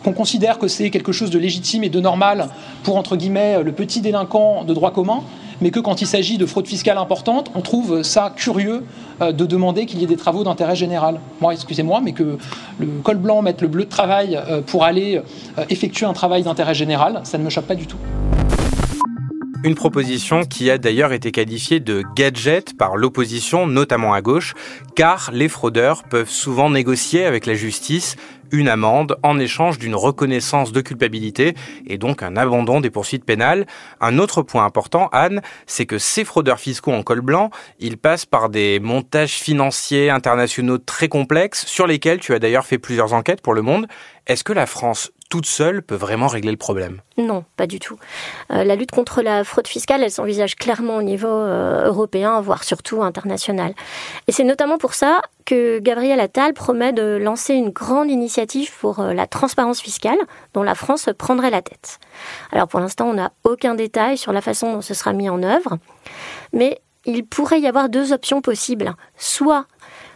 qu'on 0.02 0.14
considère 0.14 0.58
que 0.58 0.68
c'est 0.68 0.88
quelque 0.88 1.12
chose 1.12 1.28
de 1.28 1.38
légitime 1.38 1.84
et 1.84 1.90
de 1.90 2.00
normal 2.00 2.48
pour, 2.82 2.96
entre 2.96 3.16
guillemets, 3.16 3.62
le 3.62 3.72
petit 3.72 4.00
délinquant 4.00 4.64
de 4.64 4.72
droit 4.72 4.92
commun, 4.92 5.22
mais 5.60 5.70
que 5.70 5.80
quand 5.80 6.00
il 6.00 6.06
s'agit 6.06 6.38
de 6.38 6.46
fraude 6.46 6.66
fiscale 6.66 6.98
importante, 6.98 7.50
on 7.54 7.60
trouve 7.60 8.02
ça 8.02 8.32
curieux 8.34 8.82
euh, 9.20 9.32
de 9.32 9.46
demander 9.46 9.86
qu'il 9.86 10.00
y 10.00 10.04
ait 10.04 10.08
des 10.08 10.16
travaux 10.16 10.44
d'intérêt 10.44 10.76
général. 10.76 11.20
Moi, 11.40 11.52
excusez-moi, 11.52 12.00
mais 12.02 12.12
que 12.12 12.38
le 12.78 12.86
col 13.02 13.18
blanc 13.18 13.42
mette 13.42 13.60
le 13.60 13.68
bleu 13.68 13.84
de 13.84 13.90
travail 13.90 14.36
euh, 14.36 14.60
pour 14.60 14.84
aller 14.84 15.20
effectuer 15.68 16.06
un 16.06 16.12
travail 16.12 16.42
d'intérêt 16.42 16.74
général, 16.74 17.20
ça 17.24 17.38
ne 17.38 17.44
me 17.44 17.50
choque 17.50 17.66
pas 17.66 17.74
du 17.74 17.86
tout. 17.86 17.98
Une 19.62 19.74
proposition 19.74 20.44
qui 20.44 20.70
a 20.70 20.78
d'ailleurs 20.78 21.12
été 21.12 21.32
qualifiée 21.32 21.80
de 21.80 22.02
gadget 22.16 22.74
par 22.78 22.96
l'opposition, 22.96 23.66
notamment 23.66 24.14
à 24.14 24.22
gauche, 24.22 24.54
car 24.96 25.30
les 25.34 25.48
fraudeurs 25.48 26.04
peuvent 26.04 26.30
souvent 26.30 26.70
négocier 26.70 27.26
avec 27.26 27.44
la 27.44 27.52
justice 27.52 28.16
une 28.52 28.68
amende 28.68 29.16
en 29.22 29.38
échange 29.38 29.78
d'une 29.78 29.94
reconnaissance 29.94 30.72
de 30.72 30.80
culpabilité 30.80 31.54
et 31.86 31.98
donc 31.98 32.22
un 32.22 32.36
abandon 32.36 32.80
des 32.80 32.90
poursuites 32.90 33.24
pénales. 33.24 33.66
Un 34.00 34.18
autre 34.18 34.42
point 34.42 34.64
important, 34.64 35.08
Anne, 35.12 35.42
c'est 35.66 35.86
que 35.86 35.98
ces 35.98 36.24
fraudeurs 36.24 36.60
fiscaux 36.60 36.92
en 36.92 37.02
col 37.02 37.20
blanc, 37.20 37.50
ils 37.78 37.96
passent 37.96 38.26
par 38.26 38.48
des 38.48 38.80
montages 38.80 39.34
financiers 39.34 40.10
internationaux 40.10 40.78
très 40.78 41.08
complexes 41.08 41.66
sur 41.66 41.86
lesquels 41.86 42.20
tu 42.20 42.34
as 42.34 42.38
d'ailleurs 42.38 42.66
fait 42.66 42.78
plusieurs 42.78 43.12
enquêtes 43.12 43.40
pour 43.40 43.54
le 43.54 43.62
monde. 43.62 43.86
Est-ce 44.26 44.44
que 44.44 44.52
la 44.52 44.66
France 44.66 45.10
toute 45.30 45.46
seule 45.46 45.80
peut 45.80 45.94
vraiment 45.94 46.26
régler 46.26 46.50
le 46.50 46.56
problème 46.56 47.00
Non, 47.16 47.44
pas 47.56 47.68
du 47.68 47.78
tout. 47.78 47.96
Euh, 48.50 48.64
la 48.64 48.74
lutte 48.74 48.90
contre 48.90 49.22
la 49.22 49.44
fraude 49.44 49.68
fiscale, 49.68 50.02
elle 50.02 50.10
s'envisage 50.10 50.56
clairement 50.56 50.96
au 50.96 51.02
niveau 51.02 51.28
euh, 51.28 51.86
européen, 51.86 52.40
voire 52.40 52.64
surtout 52.64 53.02
international. 53.02 53.72
Et 54.26 54.32
c'est 54.32 54.44
notamment 54.44 54.76
pour 54.76 54.92
ça 54.92 55.22
que 55.46 55.78
Gabriel 55.78 56.18
Attal 56.18 56.52
promet 56.52 56.92
de 56.92 57.16
lancer 57.16 57.54
une 57.54 57.70
grande 57.70 58.10
initiative 58.10 58.72
pour 58.80 58.98
euh, 58.98 59.14
la 59.14 59.28
transparence 59.28 59.80
fiscale, 59.80 60.18
dont 60.52 60.64
la 60.64 60.74
France 60.74 61.08
prendrait 61.16 61.50
la 61.50 61.62
tête. 61.62 62.00
Alors 62.50 62.66
pour 62.66 62.80
l'instant, 62.80 63.06
on 63.06 63.14
n'a 63.14 63.30
aucun 63.44 63.76
détail 63.76 64.18
sur 64.18 64.32
la 64.32 64.40
façon 64.40 64.72
dont 64.72 64.82
ce 64.82 64.94
sera 64.94 65.12
mis 65.12 65.30
en 65.30 65.44
œuvre, 65.44 65.78
mais 66.52 66.80
il 67.06 67.24
pourrait 67.24 67.60
y 67.60 67.68
avoir 67.68 67.88
deux 67.88 68.12
options 68.12 68.40
possibles. 68.42 68.94
Soit 69.16 69.66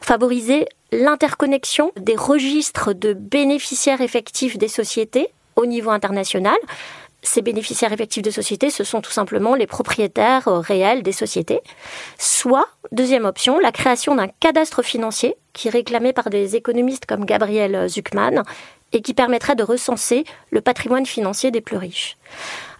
favoriser 0.00 0.66
l'interconnexion 0.94 1.92
des 1.96 2.16
registres 2.16 2.92
de 2.92 3.12
bénéficiaires 3.12 4.00
effectifs 4.00 4.58
des 4.58 4.68
sociétés 4.68 5.28
au 5.56 5.66
niveau 5.66 5.90
international. 5.90 6.56
Ces 7.22 7.40
bénéficiaires 7.40 7.92
effectifs 7.92 8.22
de 8.22 8.30
sociétés, 8.30 8.70
ce 8.70 8.84
sont 8.84 9.00
tout 9.00 9.10
simplement 9.10 9.54
les 9.54 9.66
propriétaires 9.66 10.46
euh, 10.46 10.60
réels 10.60 11.02
des 11.02 11.12
sociétés. 11.12 11.60
Soit, 12.18 12.68
deuxième 12.92 13.24
option, 13.24 13.58
la 13.58 13.72
création 13.72 14.14
d'un 14.14 14.28
cadastre 14.28 14.82
financier 14.82 15.36
qui 15.54 15.68
est 15.68 15.70
réclamé 15.70 16.12
par 16.12 16.28
des 16.28 16.54
économistes 16.54 17.06
comme 17.06 17.24
Gabriel 17.24 17.88
Zuckman 17.88 18.42
et 18.92 19.00
qui 19.00 19.14
permettrait 19.14 19.56
de 19.56 19.62
recenser 19.62 20.24
le 20.50 20.60
patrimoine 20.60 21.06
financier 21.06 21.50
des 21.50 21.62
plus 21.62 21.78
riches. 21.78 22.18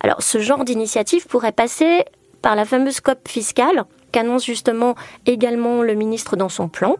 Alors, 0.00 0.22
ce 0.22 0.38
genre 0.38 0.64
d'initiative 0.64 1.26
pourrait 1.26 1.52
passer 1.52 2.04
par 2.42 2.54
la 2.54 2.66
fameuse 2.66 3.00
COP 3.00 3.26
fiscale 3.26 3.84
qu'annonce 4.14 4.44
justement 4.44 4.94
également 5.26 5.82
le 5.82 5.94
ministre 5.94 6.36
dans 6.36 6.48
son 6.48 6.68
plan 6.68 6.94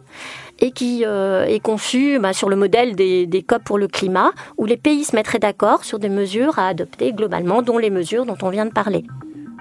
et 0.59 0.71
qui 0.71 1.03
euh, 1.05 1.45
est 1.45 1.61
conçu 1.61 2.19
bah, 2.19 2.33
sur 2.33 2.49
le 2.49 2.57
modèle 2.57 2.95
des, 2.97 3.25
des 3.25 3.41
COP 3.41 3.63
pour 3.63 3.77
le 3.77 3.87
climat, 3.87 4.31
où 4.57 4.65
les 4.65 4.75
pays 4.75 5.05
se 5.05 5.15
mettraient 5.15 5.39
d'accord 5.39 5.85
sur 5.85 5.97
des 5.97 6.09
mesures 6.09 6.59
à 6.59 6.67
adopter 6.67 7.13
globalement, 7.13 7.61
dont 7.61 7.77
les 7.77 7.89
mesures 7.89 8.25
dont 8.25 8.37
on 8.41 8.49
vient 8.49 8.65
de 8.65 8.73
parler. 8.73 9.05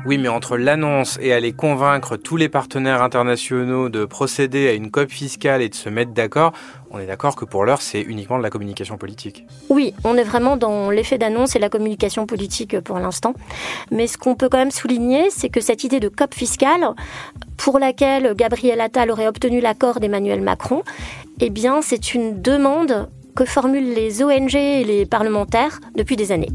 Oui, 0.07 0.19
mais 0.19 0.29
entre 0.29 0.59
l'annonce 0.59 1.19
et 1.23 1.33
aller 1.33 1.53
convaincre 1.55 2.19
tous 2.19 2.37
les 2.37 2.51
partenaires 2.51 3.03
internationaux 3.03 3.89
de 3.89 4.05
procéder 4.05 4.69
à 4.69 4.75
une 4.75 4.91
COP 4.91 5.11
fiscale 5.11 5.63
et 5.63 5.71
de 5.71 5.75
se 5.75 5.89
mettre 5.89 6.13
d'accord, 6.13 6.53
on 6.91 6.99
est 6.99 7.07
d'accord 7.07 7.37
que 7.37 7.47
pour 7.47 7.65
l'heure, 7.65 7.81
c'est 7.81 8.03
uniquement 8.03 8.37
de 8.37 8.43
la 8.43 8.51
communication 8.51 8.99
politique. 8.99 9.47
Oui, 9.71 9.95
on 10.05 10.17
est 10.19 10.23
vraiment 10.23 10.59
dans 10.59 10.91
l'effet 10.91 11.17
d'annonce 11.17 11.57
et 11.57 11.59
la 11.59 11.71
communication 11.71 12.27
politique 12.27 12.79
pour 12.81 12.99
l'instant. 12.99 13.33
Mais 13.91 14.07
ce 14.07 14.19
qu'on 14.19 14.35
peut 14.35 14.51
quand 14.51 14.59
même 14.59 14.71
souligner, 14.71 15.31
c'est 15.31 15.49
que 15.49 15.63
cette 15.63 15.85
idée 15.85 16.01
de 16.01 16.11
COP 16.11 16.35
fiscale, 16.35 16.87
pour 17.65 17.79
laquelle 17.79 18.35
Gabriel 18.35 18.79
Attal 18.83 19.11
aurait 19.11 19.27
obtenu 19.27 19.59
l'accord 19.59 19.99
d'Emmanuel 19.99 20.43
Macron, 20.43 20.83
eh 21.41 21.49
bien, 21.49 21.81
c'est 21.81 22.13
une 22.13 22.43
demande 22.43 23.09
que 23.35 23.47
formulent 23.47 23.95
les 23.95 24.23
ONG 24.23 24.55
et 24.55 24.85
les 24.85 25.07
parlementaires 25.07 25.81
depuis 25.95 26.15
des 26.15 26.31
années. 26.31 26.51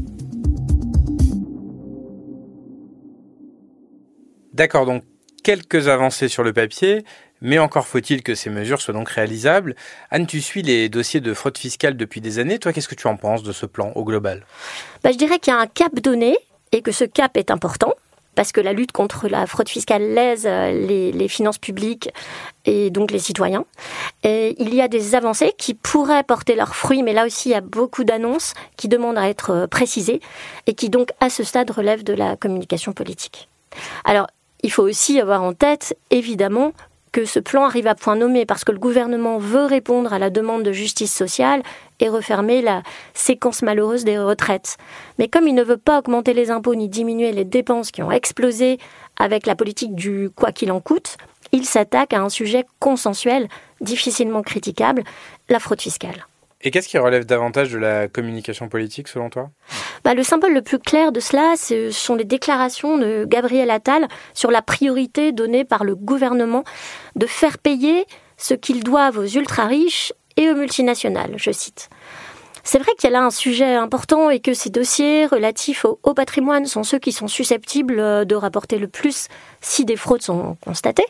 D'accord, 4.52 4.86
donc 4.86 5.02
quelques 5.42 5.88
avancées 5.88 6.28
sur 6.28 6.44
le 6.44 6.52
papier, 6.52 7.04
mais 7.40 7.58
encore 7.58 7.88
faut-il 7.88 8.22
que 8.22 8.36
ces 8.36 8.48
mesures 8.48 8.80
soient 8.80 8.94
donc 8.94 9.08
réalisables. 9.08 9.74
Anne, 10.12 10.28
tu 10.28 10.40
suis 10.40 10.62
les 10.62 10.88
dossiers 10.88 11.20
de 11.20 11.34
fraude 11.34 11.58
fiscale 11.58 11.96
depuis 11.96 12.20
des 12.20 12.38
années. 12.38 12.60
Toi, 12.60 12.72
qu'est-ce 12.72 12.88
que 12.88 12.94
tu 12.94 13.08
en 13.08 13.16
penses 13.16 13.42
de 13.42 13.50
ce 13.50 13.66
plan 13.66 13.90
au 13.96 14.04
global? 14.04 14.46
Bah, 15.02 15.10
Je 15.10 15.18
dirais 15.18 15.40
qu'il 15.40 15.52
y 15.52 15.56
a 15.56 15.58
un 15.58 15.66
cap 15.66 15.92
donné 15.96 16.38
et 16.70 16.82
que 16.82 16.92
ce 16.92 17.02
cap 17.02 17.36
est 17.36 17.50
important 17.50 17.94
parce 18.34 18.52
que 18.52 18.60
la 18.60 18.72
lutte 18.72 18.92
contre 18.92 19.28
la 19.28 19.46
fraude 19.46 19.68
fiscale 19.68 20.02
lèse 20.02 20.44
euh, 20.46 20.72
les, 20.72 21.28
finances 21.28 21.58
publiques 21.58 22.10
et 22.64 22.90
donc 22.90 23.10
les 23.10 23.18
citoyens. 23.18 23.64
Et 24.22 24.56
il 24.58 24.74
y 24.74 24.80
a 24.80 24.88
des 24.88 25.14
avancées 25.14 25.52
qui 25.56 25.74
pourraient 25.74 26.22
porter 26.22 26.54
leurs 26.54 26.74
fruits, 26.74 27.02
mais 27.02 27.12
là 27.12 27.26
aussi 27.26 27.50
il 27.50 27.52
y 27.52 27.56
a 27.56 27.60
beaucoup 27.60 28.04
d'annonces 28.04 28.54
qui 28.76 28.88
demandent 28.88 29.18
à 29.18 29.28
être 29.28 29.50
euh, 29.50 29.66
précisées 29.66 30.20
et 30.66 30.74
qui 30.74 30.90
donc 30.90 31.10
à 31.20 31.30
ce 31.30 31.44
stade 31.44 31.70
relèvent 31.70 32.04
de 32.04 32.14
la 32.14 32.36
communication 32.36 32.92
politique. 32.92 33.48
Alors 34.04 34.26
il 34.62 34.70
faut 34.70 34.82
aussi 34.82 35.20
avoir 35.20 35.42
en 35.42 35.54
tête, 35.54 35.96
évidemment, 36.10 36.72
que 37.12 37.24
ce 37.24 37.40
plan 37.40 37.64
arrive 37.64 37.86
à 37.86 37.94
point 37.94 38.16
nommé 38.16 38.46
parce 38.46 38.64
que 38.64 38.72
le 38.72 38.78
gouvernement 38.78 39.38
veut 39.38 39.64
répondre 39.64 40.12
à 40.12 40.18
la 40.18 40.30
demande 40.30 40.62
de 40.62 40.72
justice 40.72 41.14
sociale 41.14 41.62
et 42.00 42.08
refermer 42.08 42.62
la 42.62 42.82
séquence 43.14 43.62
malheureuse 43.62 44.04
des 44.04 44.18
retraites. 44.18 44.76
Mais 45.18 45.28
comme 45.28 45.46
il 45.46 45.54
ne 45.54 45.62
veut 45.62 45.76
pas 45.76 45.98
augmenter 45.98 46.34
les 46.34 46.50
impôts 46.50 46.74
ni 46.74 46.88
diminuer 46.88 47.32
les 47.32 47.44
dépenses 47.44 47.90
qui 47.90 48.02
ont 48.02 48.10
explosé 48.10 48.78
avec 49.16 49.46
la 49.46 49.54
politique 49.54 49.94
du 49.94 50.30
quoi 50.34 50.52
qu'il 50.52 50.72
en 50.72 50.80
coûte, 50.80 51.16
il 51.52 51.64
s'attaque 51.64 52.12
à 52.12 52.20
un 52.20 52.28
sujet 52.28 52.64
consensuel, 52.78 53.48
difficilement 53.80 54.42
critiquable, 54.42 55.04
la 55.48 55.58
fraude 55.58 55.80
fiscale. 55.80 56.26
Et 56.62 56.70
qu'est-ce 56.70 56.88
qui 56.88 56.98
relève 56.98 57.24
davantage 57.24 57.72
de 57.72 57.78
la 57.78 58.06
communication 58.06 58.68
politique 58.68 59.08
selon 59.08 59.30
toi? 59.30 59.50
Bah, 60.04 60.12
Le 60.14 60.22
symbole 60.22 60.52
le 60.52 60.62
plus 60.62 60.78
clair 60.78 61.10
de 61.10 61.18
cela, 61.18 61.54
ce 61.56 61.90
sont 61.90 62.14
les 62.14 62.24
déclarations 62.24 62.98
de 62.98 63.24
Gabriel 63.26 63.70
Attal 63.70 64.06
sur 64.34 64.50
la 64.50 64.60
priorité 64.60 65.32
donnée 65.32 65.64
par 65.64 65.84
le 65.84 65.96
gouvernement 65.96 66.64
de 67.16 67.26
faire 67.26 67.56
payer 67.56 68.04
ce 68.36 68.54
qu'ils 68.54 68.84
doivent 68.84 69.18
aux 69.18 69.26
ultra-riches 69.26 70.12
et 70.36 70.50
aux 70.50 70.54
multinationales, 70.54 71.34
je 71.36 71.50
cite. 71.50 71.88
C'est 72.62 72.78
vrai 72.78 72.92
qu'il 72.98 73.10
y 73.10 73.14
a 73.14 73.18
là 73.18 73.24
un 73.24 73.30
sujet 73.30 73.74
important 73.74 74.28
et 74.28 74.40
que 74.40 74.52
ces 74.52 74.68
dossiers 74.68 75.26
relatifs 75.26 75.84
au, 75.84 75.98
au, 76.02 76.12
patrimoine 76.12 76.66
sont 76.66 76.84
ceux 76.84 76.98
qui 76.98 77.10
sont 77.10 77.28
susceptibles 77.28 78.26
de 78.26 78.34
rapporter 78.34 78.78
le 78.78 78.86
plus 78.86 79.28
si 79.62 79.84
des 79.84 79.96
fraudes 79.96 80.22
sont 80.22 80.56
constatées. 80.62 81.06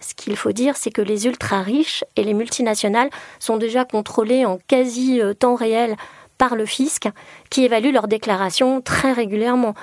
Ce 0.00 0.14
qu'il 0.14 0.36
faut 0.36 0.52
dire, 0.52 0.76
c'est 0.76 0.90
que 0.90 1.02
les 1.02 1.26
ultra-riches 1.26 2.04
et 2.16 2.24
les 2.24 2.34
multinationales 2.34 3.10
sont 3.38 3.56
déjà 3.56 3.84
contrôlés 3.84 4.44
en 4.44 4.58
quasi 4.66 5.20
euh, 5.20 5.34
temps 5.34 5.54
réel 5.54 5.96
par 6.38 6.56
le 6.56 6.66
fisc, 6.66 7.08
qui 7.50 7.64
évalue 7.64 7.92
leurs 7.92 8.08
déclarations 8.08 8.80
très 8.80 9.12
régulièrement. 9.12 9.74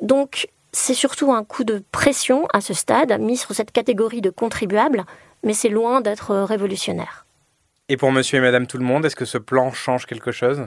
Donc, 0.00 0.48
c'est 0.72 0.94
surtout 0.94 1.32
un 1.32 1.42
coup 1.42 1.64
de 1.64 1.82
pression 1.90 2.46
à 2.52 2.60
ce 2.60 2.74
stade 2.74 3.18
mis 3.20 3.36
sur 3.36 3.54
cette 3.54 3.72
catégorie 3.72 4.20
de 4.20 4.30
contribuables, 4.30 5.04
mais 5.42 5.52
c'est 5.52 5.68
loin 5.68 6.00
d'être 6.00 6.34
révolutionnaire. 6.36 7.25
Et 7.88 7.96
pour 7.96 8.10
monsieur 8.10 8.38
et 8.38 8.40
madame 8.40 8.66
tout 8.66 8.78
le 8.78 8.84
monde, 8.84 9.06
est-ce 9.06 9.14
que 9.14 9.24
ce 9.24 9.38
plan 9.38 9.70
change 9.70 10.06
quelque 10.06 10.32
chose? 10.32 10.66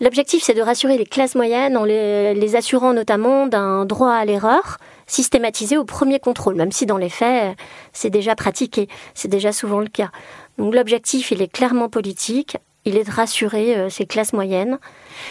L'objectif, 0.00 0.42
c'est 0.42 0.54
de 0.54 0.62
rassurer 0.62 0.96
les 0.96 1.04
classes 1.04 1.34
moyennes 1.34 1.76
en 1.76 1.84
les, 1.84 2.56
assurant 2.56 2.94
notamment 2.94 3.46
d'un 3.46 3.84
droit 3.84 4.12
à 4.12 4.24
l'erreur 4.24 4.78
systématisé 5.06 5.76
au 5.76 5.84
premier 5.84 6.18
contrôle, 6.20 6.54
même 6.54 6.72
si 6.72 6.86
dans 6.86 6.96
les 6.96 7.10
faits, 7.10 7.54
c'est 7.92 8.08
déjà 8.08 8.34
pratiqué, 8.34 8.88
c'est 9.12 9.28
déjà 9.28 9.52
souvent 9.52 9.80
le 9.80 9.88
cas. 9.88 10.10
Donc 10.56 10.74
l'objectif, 10.74 11.30
il 11.32 11.42
est 11.42 11.52
clairement 11.52 11.90
politique, 11.90 12.56
il 12.86 12.96
est 12.96 13.04
de 13.04 13.10
rassurer 13.10 13.76
euh, 13.76 13.90
ces 13.90 14.06
classes 14.06 14.32
moyennes. 14.32 14.78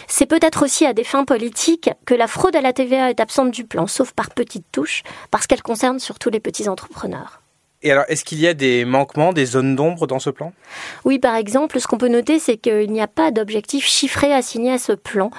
C'est 0.06 0.26
peut-être 0.26 0.64
aussi 0.64 0.86
à 0.86 0.92
des 0.92 1.02
fins 1.02 1.24
politiques 1.24 1.90
que 2.06 2.14
la 2.14 2.28
fraude 2.28 2.54
à 2.54 2.60
la 2.60 2.72
TVA 2.72 3.10
est 3.10 3.18
absente 3.18 3.50
du 3.50 3.64
plan, 3.64 3.88
sauf 3.88 4.12
par 4.12 4.30
petites 4.30 4.70
touches, 4.70 5.02
parce 5.32 5.48
qu'elle 5.48 5.62
concerne 5.62 5.98
surtout 5.98 6.30
les 6.30 6.40
petits 6.40 6.68
entrepreneurs. 6.68 7.40
Et 7.84 7.92
alors, 7.92 8.06
est-ce 8.08 8.24
qu'il 8.24 8.40
y 8.40 8.46
a 8.46 8.54
des 8.54 8.86
manquements, 8.86 9.34
des 9.34 9.44
zones 9.44 9.76
d'ombre 9.76 10.06
dans 10.06 10.18
ce 10.18 10.30
plan? 10.30 10.54
Oui, 11.04 11.18
par 11.18 11.36
exemple, 11.36 11.78
ce 11.78 11.86
qu'on 11.86 11.98
peut 11.98 12.08
noter, 12.08 12.38
c'est 12.38 12.56
qu'il 12.56 12.90
n'y 12.90 13.02
a 13.02 13.06
pas 13.06 13.30
d'objectif 13.30 13.84
chiffré 13.84 14.32
assigné 14.32 14.72
à 14.72 14.78
ce 14.78 14.92
plan. 14.92 15.30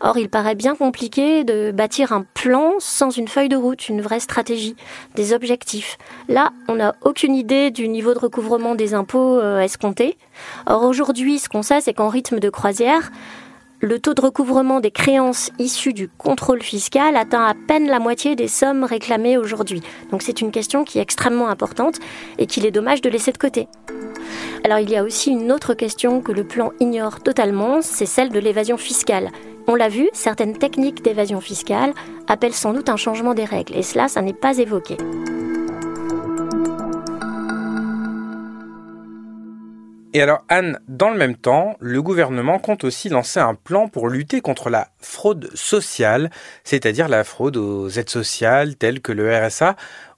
Or, 0.00 0.18
il 0.18 0.28
paraît 0.28 0.54
bien 0.54 0.76
compliqué 0.76 1.44
de 1.44 1.72
bâtir 1.72 2.12
un 2.12 2.26
plan 2.34 2.74
sans 2.78 3.08
une 3.08 3.26
feuille 3.26 3.48
de 3.48 3.56
route, 3.56 3.88
une 3.88 4.02
vraie 4.02 4.20
stratégie, 4.20 4.76
des 5.14 5.32
objectifs. 5.32 5.96
Là, 6.28 6.52
on 6.68 6.74
n'a 6.74 6.94
aucune 7.00 7.34
idée 7.34 7.70
du 7.70 7.88
niveau 7.88 8.12
de 8.12 8.18
recouvrement 8.18 8.74
des 8.74 8.92
impôts 8.92 9.40
euh, 9.40 9.60
escomptés. 9.60 10.18
Or, 10.66 10.82
aujourd'hui, 10.82 11.38
ce 11.38 11.48
qu'on 11.48 11.62
sait, 11.62 11.80
c'est 11.80 11.94
qu'en 11.94 12.10
rythme 12.10 12.38
de 12.38 12.50
croisière, 12.50 13.12
le 13.84 13.98
taux 13.98 14.14
de 14.14 14.22
recouvrement 14.22 14.80
des 14.80 14.90
créances 14.90 15.50
issues 15.58 15.92
du 15.92 16.08
contrôle 16.08 16.62
fiscal 16.62 17.16
atteint 17.16 17.44
à 17.44 17.52
peine 17.52 17.86
la 17.86 17.98
moitié 17.98 18.34
des 18.34 18.48
sommes 18.48 18.82
réclamées 18.82 19.36
aujourd'hui. 19.36 19.82
Donc 20.10 20.22
c'est 20.22 20.40
une 20.40 20.50
question 20.50 20.84
qui 20.84 20.98
est 20.98 21.02
extrêmement 21.02 21.48
importante 21.48 21.98
et 22.38 22.46
qu'il 22.46 22.64
est 22.64 22.70
dommage 22.70 23.02
de 23.02 23.10
laisser 23.10 23.30
de 23.30 23.36
côté. 23.36 23.68
Alors 24.64 24.78
il 24.78 24.88
y 24.88 24.96
a 24.96 25.04
aussi 25.04 25.30
une 25.30 25.52
autre 25.52 25.74
question 25.74 26.22
que 26.22 26.32
le 26.32 26.44
plan 26.44 26.72
ignore 26.80 27.22
totalement, 27.22 27.82
c'est 27.82 28.06
celle 28.06 28.30
de 28.30 28.38
l'évasion 28.38 28.78
fiscale. 28.78 29.30
On 29.68 29.74
l'a 29.74 29.90
vu, 29.90 30.08
certaines 30.14 30.56
techniques 30.56 31.02
d'évasion 31.02 31.42
fiscale 31.42 31.92
appellent 32.26 32.54
sans 32.54 32.72
doute 32.72 32.88
un 32.88 32.96
changement 32.96 33.34
des 33.34 33.44
règles, 33.44 33.76
et 33.76 33.82
cela, 33.82 34.08
ça 34.08 34.22
n'est 34.22 34.32
pas 34.32 34.56
évoqué. 34.56 34.96
Et 40.16 40.22
alors 40.22 40.44
Anne, 40.48 40.78
dans 40.86 41.10
le 41.10 41.18
même 41.18 41.34
temps, 41.34 41.74
le 41.80 42.00
gouvernement 42.00 42.60
compte 42.60 42.84
aussi 42.84 43.08
lancer 43.08 43.40
un 43.40 43.56
plan 43.56 43.88
pour 43.88 44.08
lutter 44.08 44.40
contre 44.40 44.70
la 44.70 44.86
fraude 45.00 45.50
sociale, 45.54 46.30
c'est-à-dire 46.62 47.08
la 47.08 47.24
fraude 47.24 47.56
aux 47.56 47.88
aides 47.88 48.08
sociales 48.08 48.76
telles 48.76 49.00
que 49.00 49.10
le 49.10 49.36
RSA. 49.36 49.74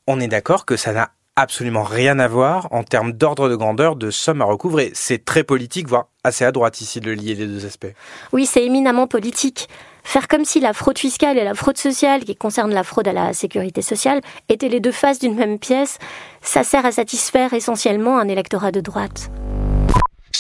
On 0.07 0.21
est 0.21 0.29
d'accord 0.29 0.67
que 0.67 0.77
ça 0.77 0.93
n'a 0.93 1.13
absolument 1.35 1.83
rien 1.83 2.19
à 2.19 2.29
voir 2.29 2.69
en 2.73 2.83
termes 2.83 3.13
d'ordre 3.13 3.49
de 3.49 3.57
grandeur 3.57 3.97
de 3.97 4.11
sommes 4.11 4.43
à 4.43 4.45
recouvrer. 4.45 4.91
C'est 4.93 5.25
très 5.25 5.45
politique, 5.45 5.89
voire 5.89 6.09
assez 6.25 6.45
à 6.45 6.53
droite 6.53 6.83
ici 6.83 7.01
de 7.01 7.11
lier 7.11 7.35
les 7.35 7.47
deux 7.47 7.65
aspects. 7.65 7.95
Oui, 8.35 8.45
c'est 8.45 8.67
éminemment 8.67 9.07
politique. 9.07 9.67
Faire 10.05 10.29
comme 10.29 10.45
si 10.45 10.61
la 10.61 10.75
fraude 10.75 10.99
fiscale 10.99 11.39
et 11.39 11.45
la 11.45 11.55
fraude 11.55 11.79
sociale, 11.79 12.25
qui 12.25 12.37
concerne 12.37 12.73
la 12.73 12.85
fraude 12.85 13.09
à 13.09 13.15
la 13.15 13.33
sécurité 13.33 13.81
sociale, 13.81 14.21
étaient 14.51 14.69
les 14.69 14.81
deux 14.81 14.93
faces 14.93 15.21
d'une 15.21 15.37
même 15.37 15.59
pièce, 15.59 15.99
ça 16.43 16.65
sert 16.65 16.85
à 16.85 16.93
satisfaire 16.93 17.55
essentiellement 17.55 18.19
un 18.19 18.29
électorat 18.29 18.73
de 18.73 18.81
droite. 18.83 19.31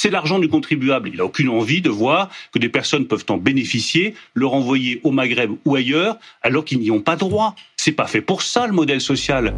C'est 0.07 0.13
l'argent 0.13 0.39
du 0.39 0.49
contribuable. 0.49 1.09
Il 1.09 1.17
n'a 1.17 1.25
aucune 1.25 1.49
envie 1.49 1.81
de 1.81 1.91
voir 1.91 2.31
que 2.53 2.61
des 2.61 2.69
personnes 2.69 3.09
peuvent 3.09 3.25
en 3.29 3.39
bénéficier, 3.39 4.15
le 4.35 4.47
renvoyer 4.47 5.01
au 5.03 5.11
Maghreb 5.11 5.51
ou 5.65 5.75
ailleurs, 5.75 6.17
alors 6.43 6.65
qu'ils 6.65 6.79
n'y 6.79 6.93
ont 6.93 7.01
pas 7.01 7.17
droit. 7.17 7.57
C'est 7.77 7.91
pas 7.91 8.07
fait 8.07 8.21
pour 8.21 8.43
ça 8.43 8.69
le 8.69 8.73
modèle 8.73 9.01
social. 9.01 9.53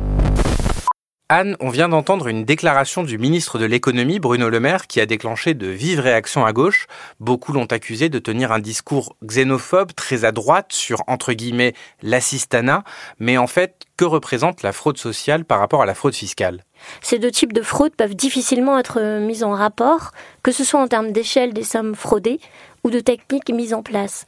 Anne, 1.31 1.59
on 1.61 1.69
vient 1.69 1.91
d'entendre 1.91 2.29
une 2.29 2.47
déclaration 2.47 3.03
du 3.03 3.19
ministre 3.19 3.59
de 3.59 3.67
l'économie, 3.67 4.19
Bruno 4.19 4.49
Le 4.49 4.61
Maire, 4.61 4.87
qui 4.87 4.99
a 4.99 5.05
déclenché 5.05 5.53
de 5.53 5.67
vives 5.67 6.01
réactions 6.01 6.47
à 6.47 6.55
gauche. 6.55 6.87
Beaucoup 7.21 7.53
l'ont 7.53 7.67
accusé 7.67 8.09
de 8.09 8.19
tenir 8.19 8.51
un 8.51 8.61
discours 8.61 9.15
xénophobe, 9.23 9.93
très 9.93 10.25
à 10.25 10.33
droite, 10.33 10.73
sur, 10.73 11.03
entre 11.07 11.35
guillemets, 11.35 11.75
l'assistanat. 12.01 12.83
Mais 13.19 13.37
en 13.37 13.47
fait, 13.47 13.83
que 13.99 14.07
représente 14.07 14.63
la 14.63 14.73
fraude 14.73 14.97
sociale 14.97 15.45
par 15.45 15.59
rapport 15.59 15.83
à 15.83 15.87
la 15.87 15.95
fraude 15.95 16.15
fiscale? 16.15 16.65
Ces 17.03 17.19
deux 17.19 17.31
types 17.31 17.53
de 17.53 17.61
fraude 17.61 17.95
peuvent 17.95 18.17
difficilement 18.17 18.79
être 18.79 19.21
mis 19.21 19.45
en 19.45 19.53
rapport, 19.53 20.13
que 20.43 20.51
ce 20.51 20.65
soit 20.65 20.81
en 20.81 20.89
termes 20.89 21.13
d'échelle 21.13 21.53
des 21.53 21.63
sommes 21.63 21.95
fraudées 21.95 22.41
ou 22.85 22.91
de 22.91 23.01
techniques 23.01 23.51
mises 23.51 23.75
en 23.75 23.83
place. 23.83 24.25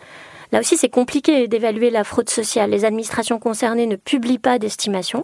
Là 0.52 0.60
aussi, 0.60 0.76
c'est 0.76 0.88
compliqué 0.88 1.46
d'évaluer 1.46 1.90
la 1.90 2.02
fraude 2.02 2.28
sociale. 2.28 2.70
Les 2.70 2.84
administrations 2.84 3.38
concernées 3.38 3.86
ne 3.86 3.96
publient 3.96 4.38
pas 4.38 4.58
d'estimation, 4.58 5.22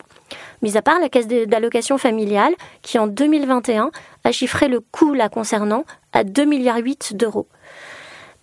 mis 0.63 0.77
à 0.77 0.83
part 0.83 1.01
la 1.01 1.09
caisse 1.09 1.27
d'allocation 1.27 1.99
familiale, 1.99 2.55
qui 2.83 2.99
en 2.99 3.07
2021 3.09 3.91
a 4.25 4.33
chiffré 4.33 4.69
le 4.69 4.81
coût 4.81 5.15
la 5.15 5.29
concernant 5.29 5.85
à 6.13 6.23
2,8 6.23 6.47
milliards 6.47 6.79
d'euros. 7.13 7.49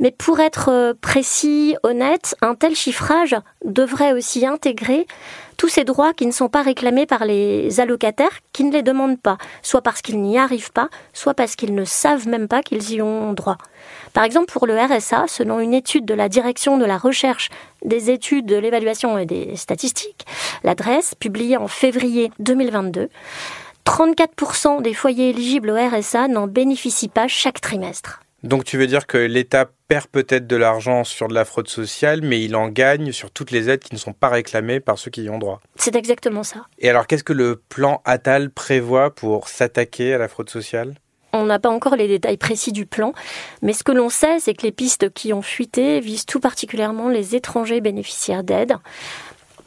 Mais 0.03 0.11
pour 0.11 0.41
être 0.41 0.69
euh, 0.69 0.93
précis, 0.99 1.77
honnête, 1.81 2.35
un 2.41 2.55
tel 2.55 2.75
chiffrage 2.75 3.37
devrait 3.63 4.11
aussi 4.11 4.45
intégrer 4.45 5.07
tous 5.55 5.69
ces 5.69 5.85
droits 5.85 6.13
qui 6.13 6.25
ne 6.25 6.31
sont 6.33 6.49
pas 6.49 6.61
réclamés 6.61 7.05
par 7.05 7.23
les 7.23 7.79
allocataires 7.79 8.39
qui 8.51 8.65
ne 8.65 8.73
les 8.73 8.83
demandent 8.83 9.21
pas, 9.21 9.37
soit 9.61 9.81
parce 9.81 10.01
qu'ils 10.01 10.21
n'y 10.21 10.37
arrivent 10.37 10.73
pas, 10.73 10.89
soit 11.13 11.33
parce 11.33 11.55
qu'ils 11.55 11.73
ne 11.73 11.85
savent 11.85 12.27
même 12.27 12.49
pas 12.49 12.61
qu'ils 12.61 12.91
y 12.91 13.01
ont 13.01 13.31
droit. 13.31 13.57
Par 14.11 14.25
exemple, 14.25 14.51
pour 14.51 14.67
le 14.67 14.77
RSA, 14.77 15.25
selon 15.27 15.61
une 15.61 15.73
étude 15.73 16.03
de 16.03 16.13
la 16.13 16.27
Direction 16.27 16.77
de 16.77 16.83
la 16.83 16.97
recherche, 16.97 17.49
des 17.85 18.11
études, 18.11 18.45
de 18.45 18.57
l'évaluation 18.57 19.17
et 19.17 19.25
des 19.25 19.55
statistiques, 19.55 20.25
l'adresse, 20.65 21.15
publiée 21.15 21.55
en 21.55 21.69
février 21.69 22.29
2022, 22.39 23.07
34% 23.85 24.81
des 24.81 24.93
foyers 24.93 25.29
éligibles 25.29 25.69
au 25.69 25.75
RSA 25.75 26.27
n'en 26.27 26.47
bénéficient 26.47 27.07
pas 27.07 27.29
chaque 27.29 27.61
trimestre. 27.61 28.22
Donc 28.43 28.65
tu 28.65 28.77
veux 28.77 28.87
dire 28.87 29.07
que 29.07 29.17
l'État 29.17 29.69
perd 29.87 30.07
peut-être 30.07 30.47
de 30.47 30.57
l'argent 30.57 31.05
sur 31.05 31.29
de 31.29 31.33
la 31.33 31.45
fraude 31.45 31.69
sociale, 31.69 32.21
mais 32.21 32.43
il 32.43 32.57
en 32.57 32.67
gagne 32.67 33.13
sur 33.13 33.31
toutes 33.31 33.51
les 33.51 33.69
aides 33.69 33.79
qui 33.79 33.93
ne 33.93 33.99
sont 33.99 34.11
pas 34.11 34.27
réclamées 34.27 34.81
par 34.81 34.99
ceux 34.99 35.11
qui 35.11 35.23
y 35.23 35.29
ont 35.29 35.39
droit. 35.39 35.61
C'est 35.77 35.95
exactement 35.95 36.43
ça. 36.43 36.65
Et 36.77 36.89
alors 36.89 37.07
qu'est-ce 37.07 37.23
que 37.23 37.31
le 37.31 37.55
plan 37.55 38.01
Attal 38.03 38.49
prévoit 38.49 39.15
pour 39.15 39.47
s'attaquer 39.47 40.13
à 40.13 40.17
la 40.17 40.27
fraude 40.27 40.49
sociale? 40.49 40.95
On 41.31 41.45
n'a 41.45 41.57
pas 41.57 41.69
encore 41.69 41.95
les 41.95 42.07
détails 42.07 42.37
précis 42.37 42.73
du 42.73 42.85
plan, 42.85 43.13
mais 43.61 43.73
ce 43.73 43.83
que 43.83 43.93
l'on 43.93 44.09
sait, 44.09 44.39
c'est 44.39 44.53
que 44.53 44.63
les 44.63 44.71
pistes 44.71 45.11
qui 45.13 45.33
ont 45.33 45.41
fuité 45.41 45.99
visent 46.01 46.25
tout 46.25 46.39
particulièrement 46.39 47.09
les 47.09 47.35
étrangers 47.35 47.81
bénéficiaires 47.81 48.43
d'aide. 48.43 48.73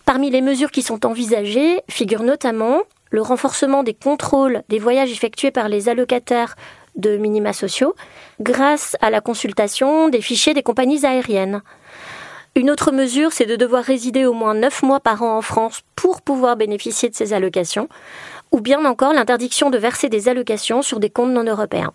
Parmi 0.05 0.31
les 0.31 0.43
mesures 0.43 0.71
qui 0.71 0.83
sont 0.83 1.05
envisagées 1.07 1.81
figure 1.89 2.23
notamment 2.23 2.83
le 3.11 3.23
renforcement 3.23 3.83
des 3.83 3.95
contrôles 3.95 4.63
des 4.69 4.79
voyages 4.79 5.11
effectués 5.11 5.51
par 5.51 5.69
les 5.69 5.89
allocataires 5.89 6.55
de 6.97 7.17
minima 7.17 7.53
sociaux 7.53 7.95
grâce 8.41 8.97
à 9.01 9.11
la 9.11 9.21
consultation 9.21 10.09
des 10.09 10.21
fichiers 10.21 10.55
des 10.55 10.63
compagnies 10.63 11.05
aériennes. 11.05 11.63
Une 12.57 12.71
autre 12.71 12.91
mesure, 12.91 13.33
c'est 13.33 13.45
de 13.45 13.55
devoir 13.55 13.85
résider 13.85 14.25
au 14.25 14.33
moins 14.33 14.55
9 14.55 14.83
mois 14.83 15.01
par 15.01 15.23
an 15.23 15.37
en 15.37 15.43
France 15.43 15.83
pour 15.95 16.23
pouvoir 16.23 16.57
bénéficier 16.57 17.11
de 17.11 17.15
ces 17.15 17.35
allocations, 17.35 17.87
ou 18.51 18.61
bien 18.63 18.83
encore 18.87 19.13
l'interdiction 19.13 19.69
de 19.69 19.77
verser 19.77 20.09
des 20.09 20.31
allocations 20.31 20.81
sur 20.81 20.99
des 20.99 21.11
comptes 21.11 21.33
non 21.33 21.45
européens. 21.45 21.93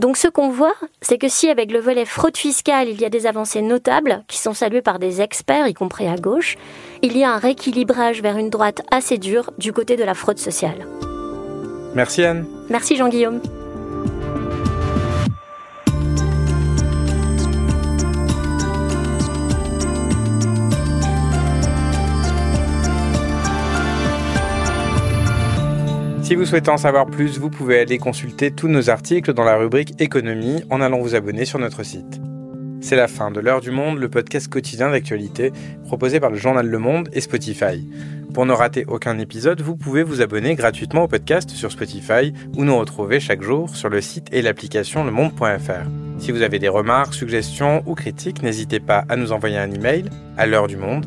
Donc 0.00 0.16
ce 0.16 0.26
qu'on 0.26 0.48
voit, 0.48 0.74
c'est 1.00 1.18
que 1.18 1.28
si 1.28 1.48
avec 1.48 1.70
le 1.70 1.78
volet 1.78 2.04
fraude 2.04 2.36
fiscale, 2.36 2.88
il 2.88 3.00
y 3.00 3.04
a 3.04 3.08
des 3.08 3.26
avancées 3.26 3.62
notables, 3.62 4.24
qui 4.26 4.38
sont 4.38 4.54
saluées 4.54 4.82
par 4.82 4.98
des 4.98 5.20
experts, 5.20 5.68
y 5.68 5.74
compris 5.74 6.08
à 6.08 6.16
gauche, 6.16 6.56
il 7.02 7.16
y 7.16 7.22
a 7.22 7.30
un 7.30 7.38
rééquilibrage 7.38 8.20
vers 8.20 8.36
une 8.36 8.50
droite 8.50 8.82
assez 8.90 9.16
dure 9.16 9.52
du 9.58 9.72
côté 9.72 9.96
de 9.96 10.02
la 10.02 10.14
fraude 10.14 10.38
sociale. 10.38 10.88
Merci 11.94 12.24
Anne. 12.24 12.46
Merci 12.68 12.96
Jean-Guillaume. 12.96 13.40
Si 26.30 26.36
vous 26.36 26.46
souhaitez 26.46 26.70
en 26.70 26.76
savoir 26.76 27.06
plus, 27.06 27.40
vous 27.40 27.50
pouvez 27.50 27.80
aller 27.80 27.98
consulter 27.98 28.52
tous 28.52 28.68
nos 28.68 28.88
articles 28.88 29.32
dans 29.32 29.42
la 29.42 29.56
rubrique 29.56 30.00
économie 30.00 30.62
en 30.70 30.80
allant 30.80 31.00
vous 31.00 31.16
abonner 31.16 31.44
sur 31.44 31.58
notre 31.58 31.82
site. 31.82 32.20
C'est 32.80 32.94
la 32.94 33.08
fin 33.08 33.32
de 33.32 33.40
l'heure 33.40 33.60
du 33.60 33.72
monde, 33.72 33.98
le 33.98 34.08
podcast 34.08 34.46
quotidien 34.46 34.90
d'actualité 34.90 35.50
proposé 35.86 36.20
par 36.20 36.30
le 36.30 36.36
journal 36.36 36.68
Le 36.68 36.78
Monde 36.78 37.08
et 37.12 37.20
Spotify. 37.20 37.84
Pour 38.32 38.46
ne 38.46 38.52
rater 38.52 38.84
aucun 38.86 39.18
épisode, 39.18 39.60
vous 39.60 39.74
pouvez 39.74 40.04
vous 40.04 40.22
abonner 40.22 40.54
gratuitement 40.54 41.02
au 41.02 41.08
podcast 41.08 41.50
sur 41.50 41.72
Spotify 41.72 42.32
ou 42.56 42.64
nous 42.64 42.78
retrouver 42.78 43.18
chaque 43.18 43.42
jour 43.42 43.68
sur 43.74 43.88
le 43.88 44.00
site 44.00 44.28
et 44.30 44.40
l'application 44.40 45.02
lemonde.fr. 45.02 45.88
Si 46.20 46.30
vous 46.30 46.42
avez 46.42 46.60
des 46.60 46.68
remarques, 46.68 47.14
suggestions 47.14 47.82
ou 47.86 47.96
critiques, 47.96 48.44
n'hésitez 48.44 48.78
pas 48.78 49.04
à 49.08 49.16
nous 49.16 49.32
envoyer 49.32 49.58
un 49.58 49.72
email 49.72 50.04
à 50.36 50.46
l'heure 50.46 50.68
du 50.68 50.76
monde 50.76 51.06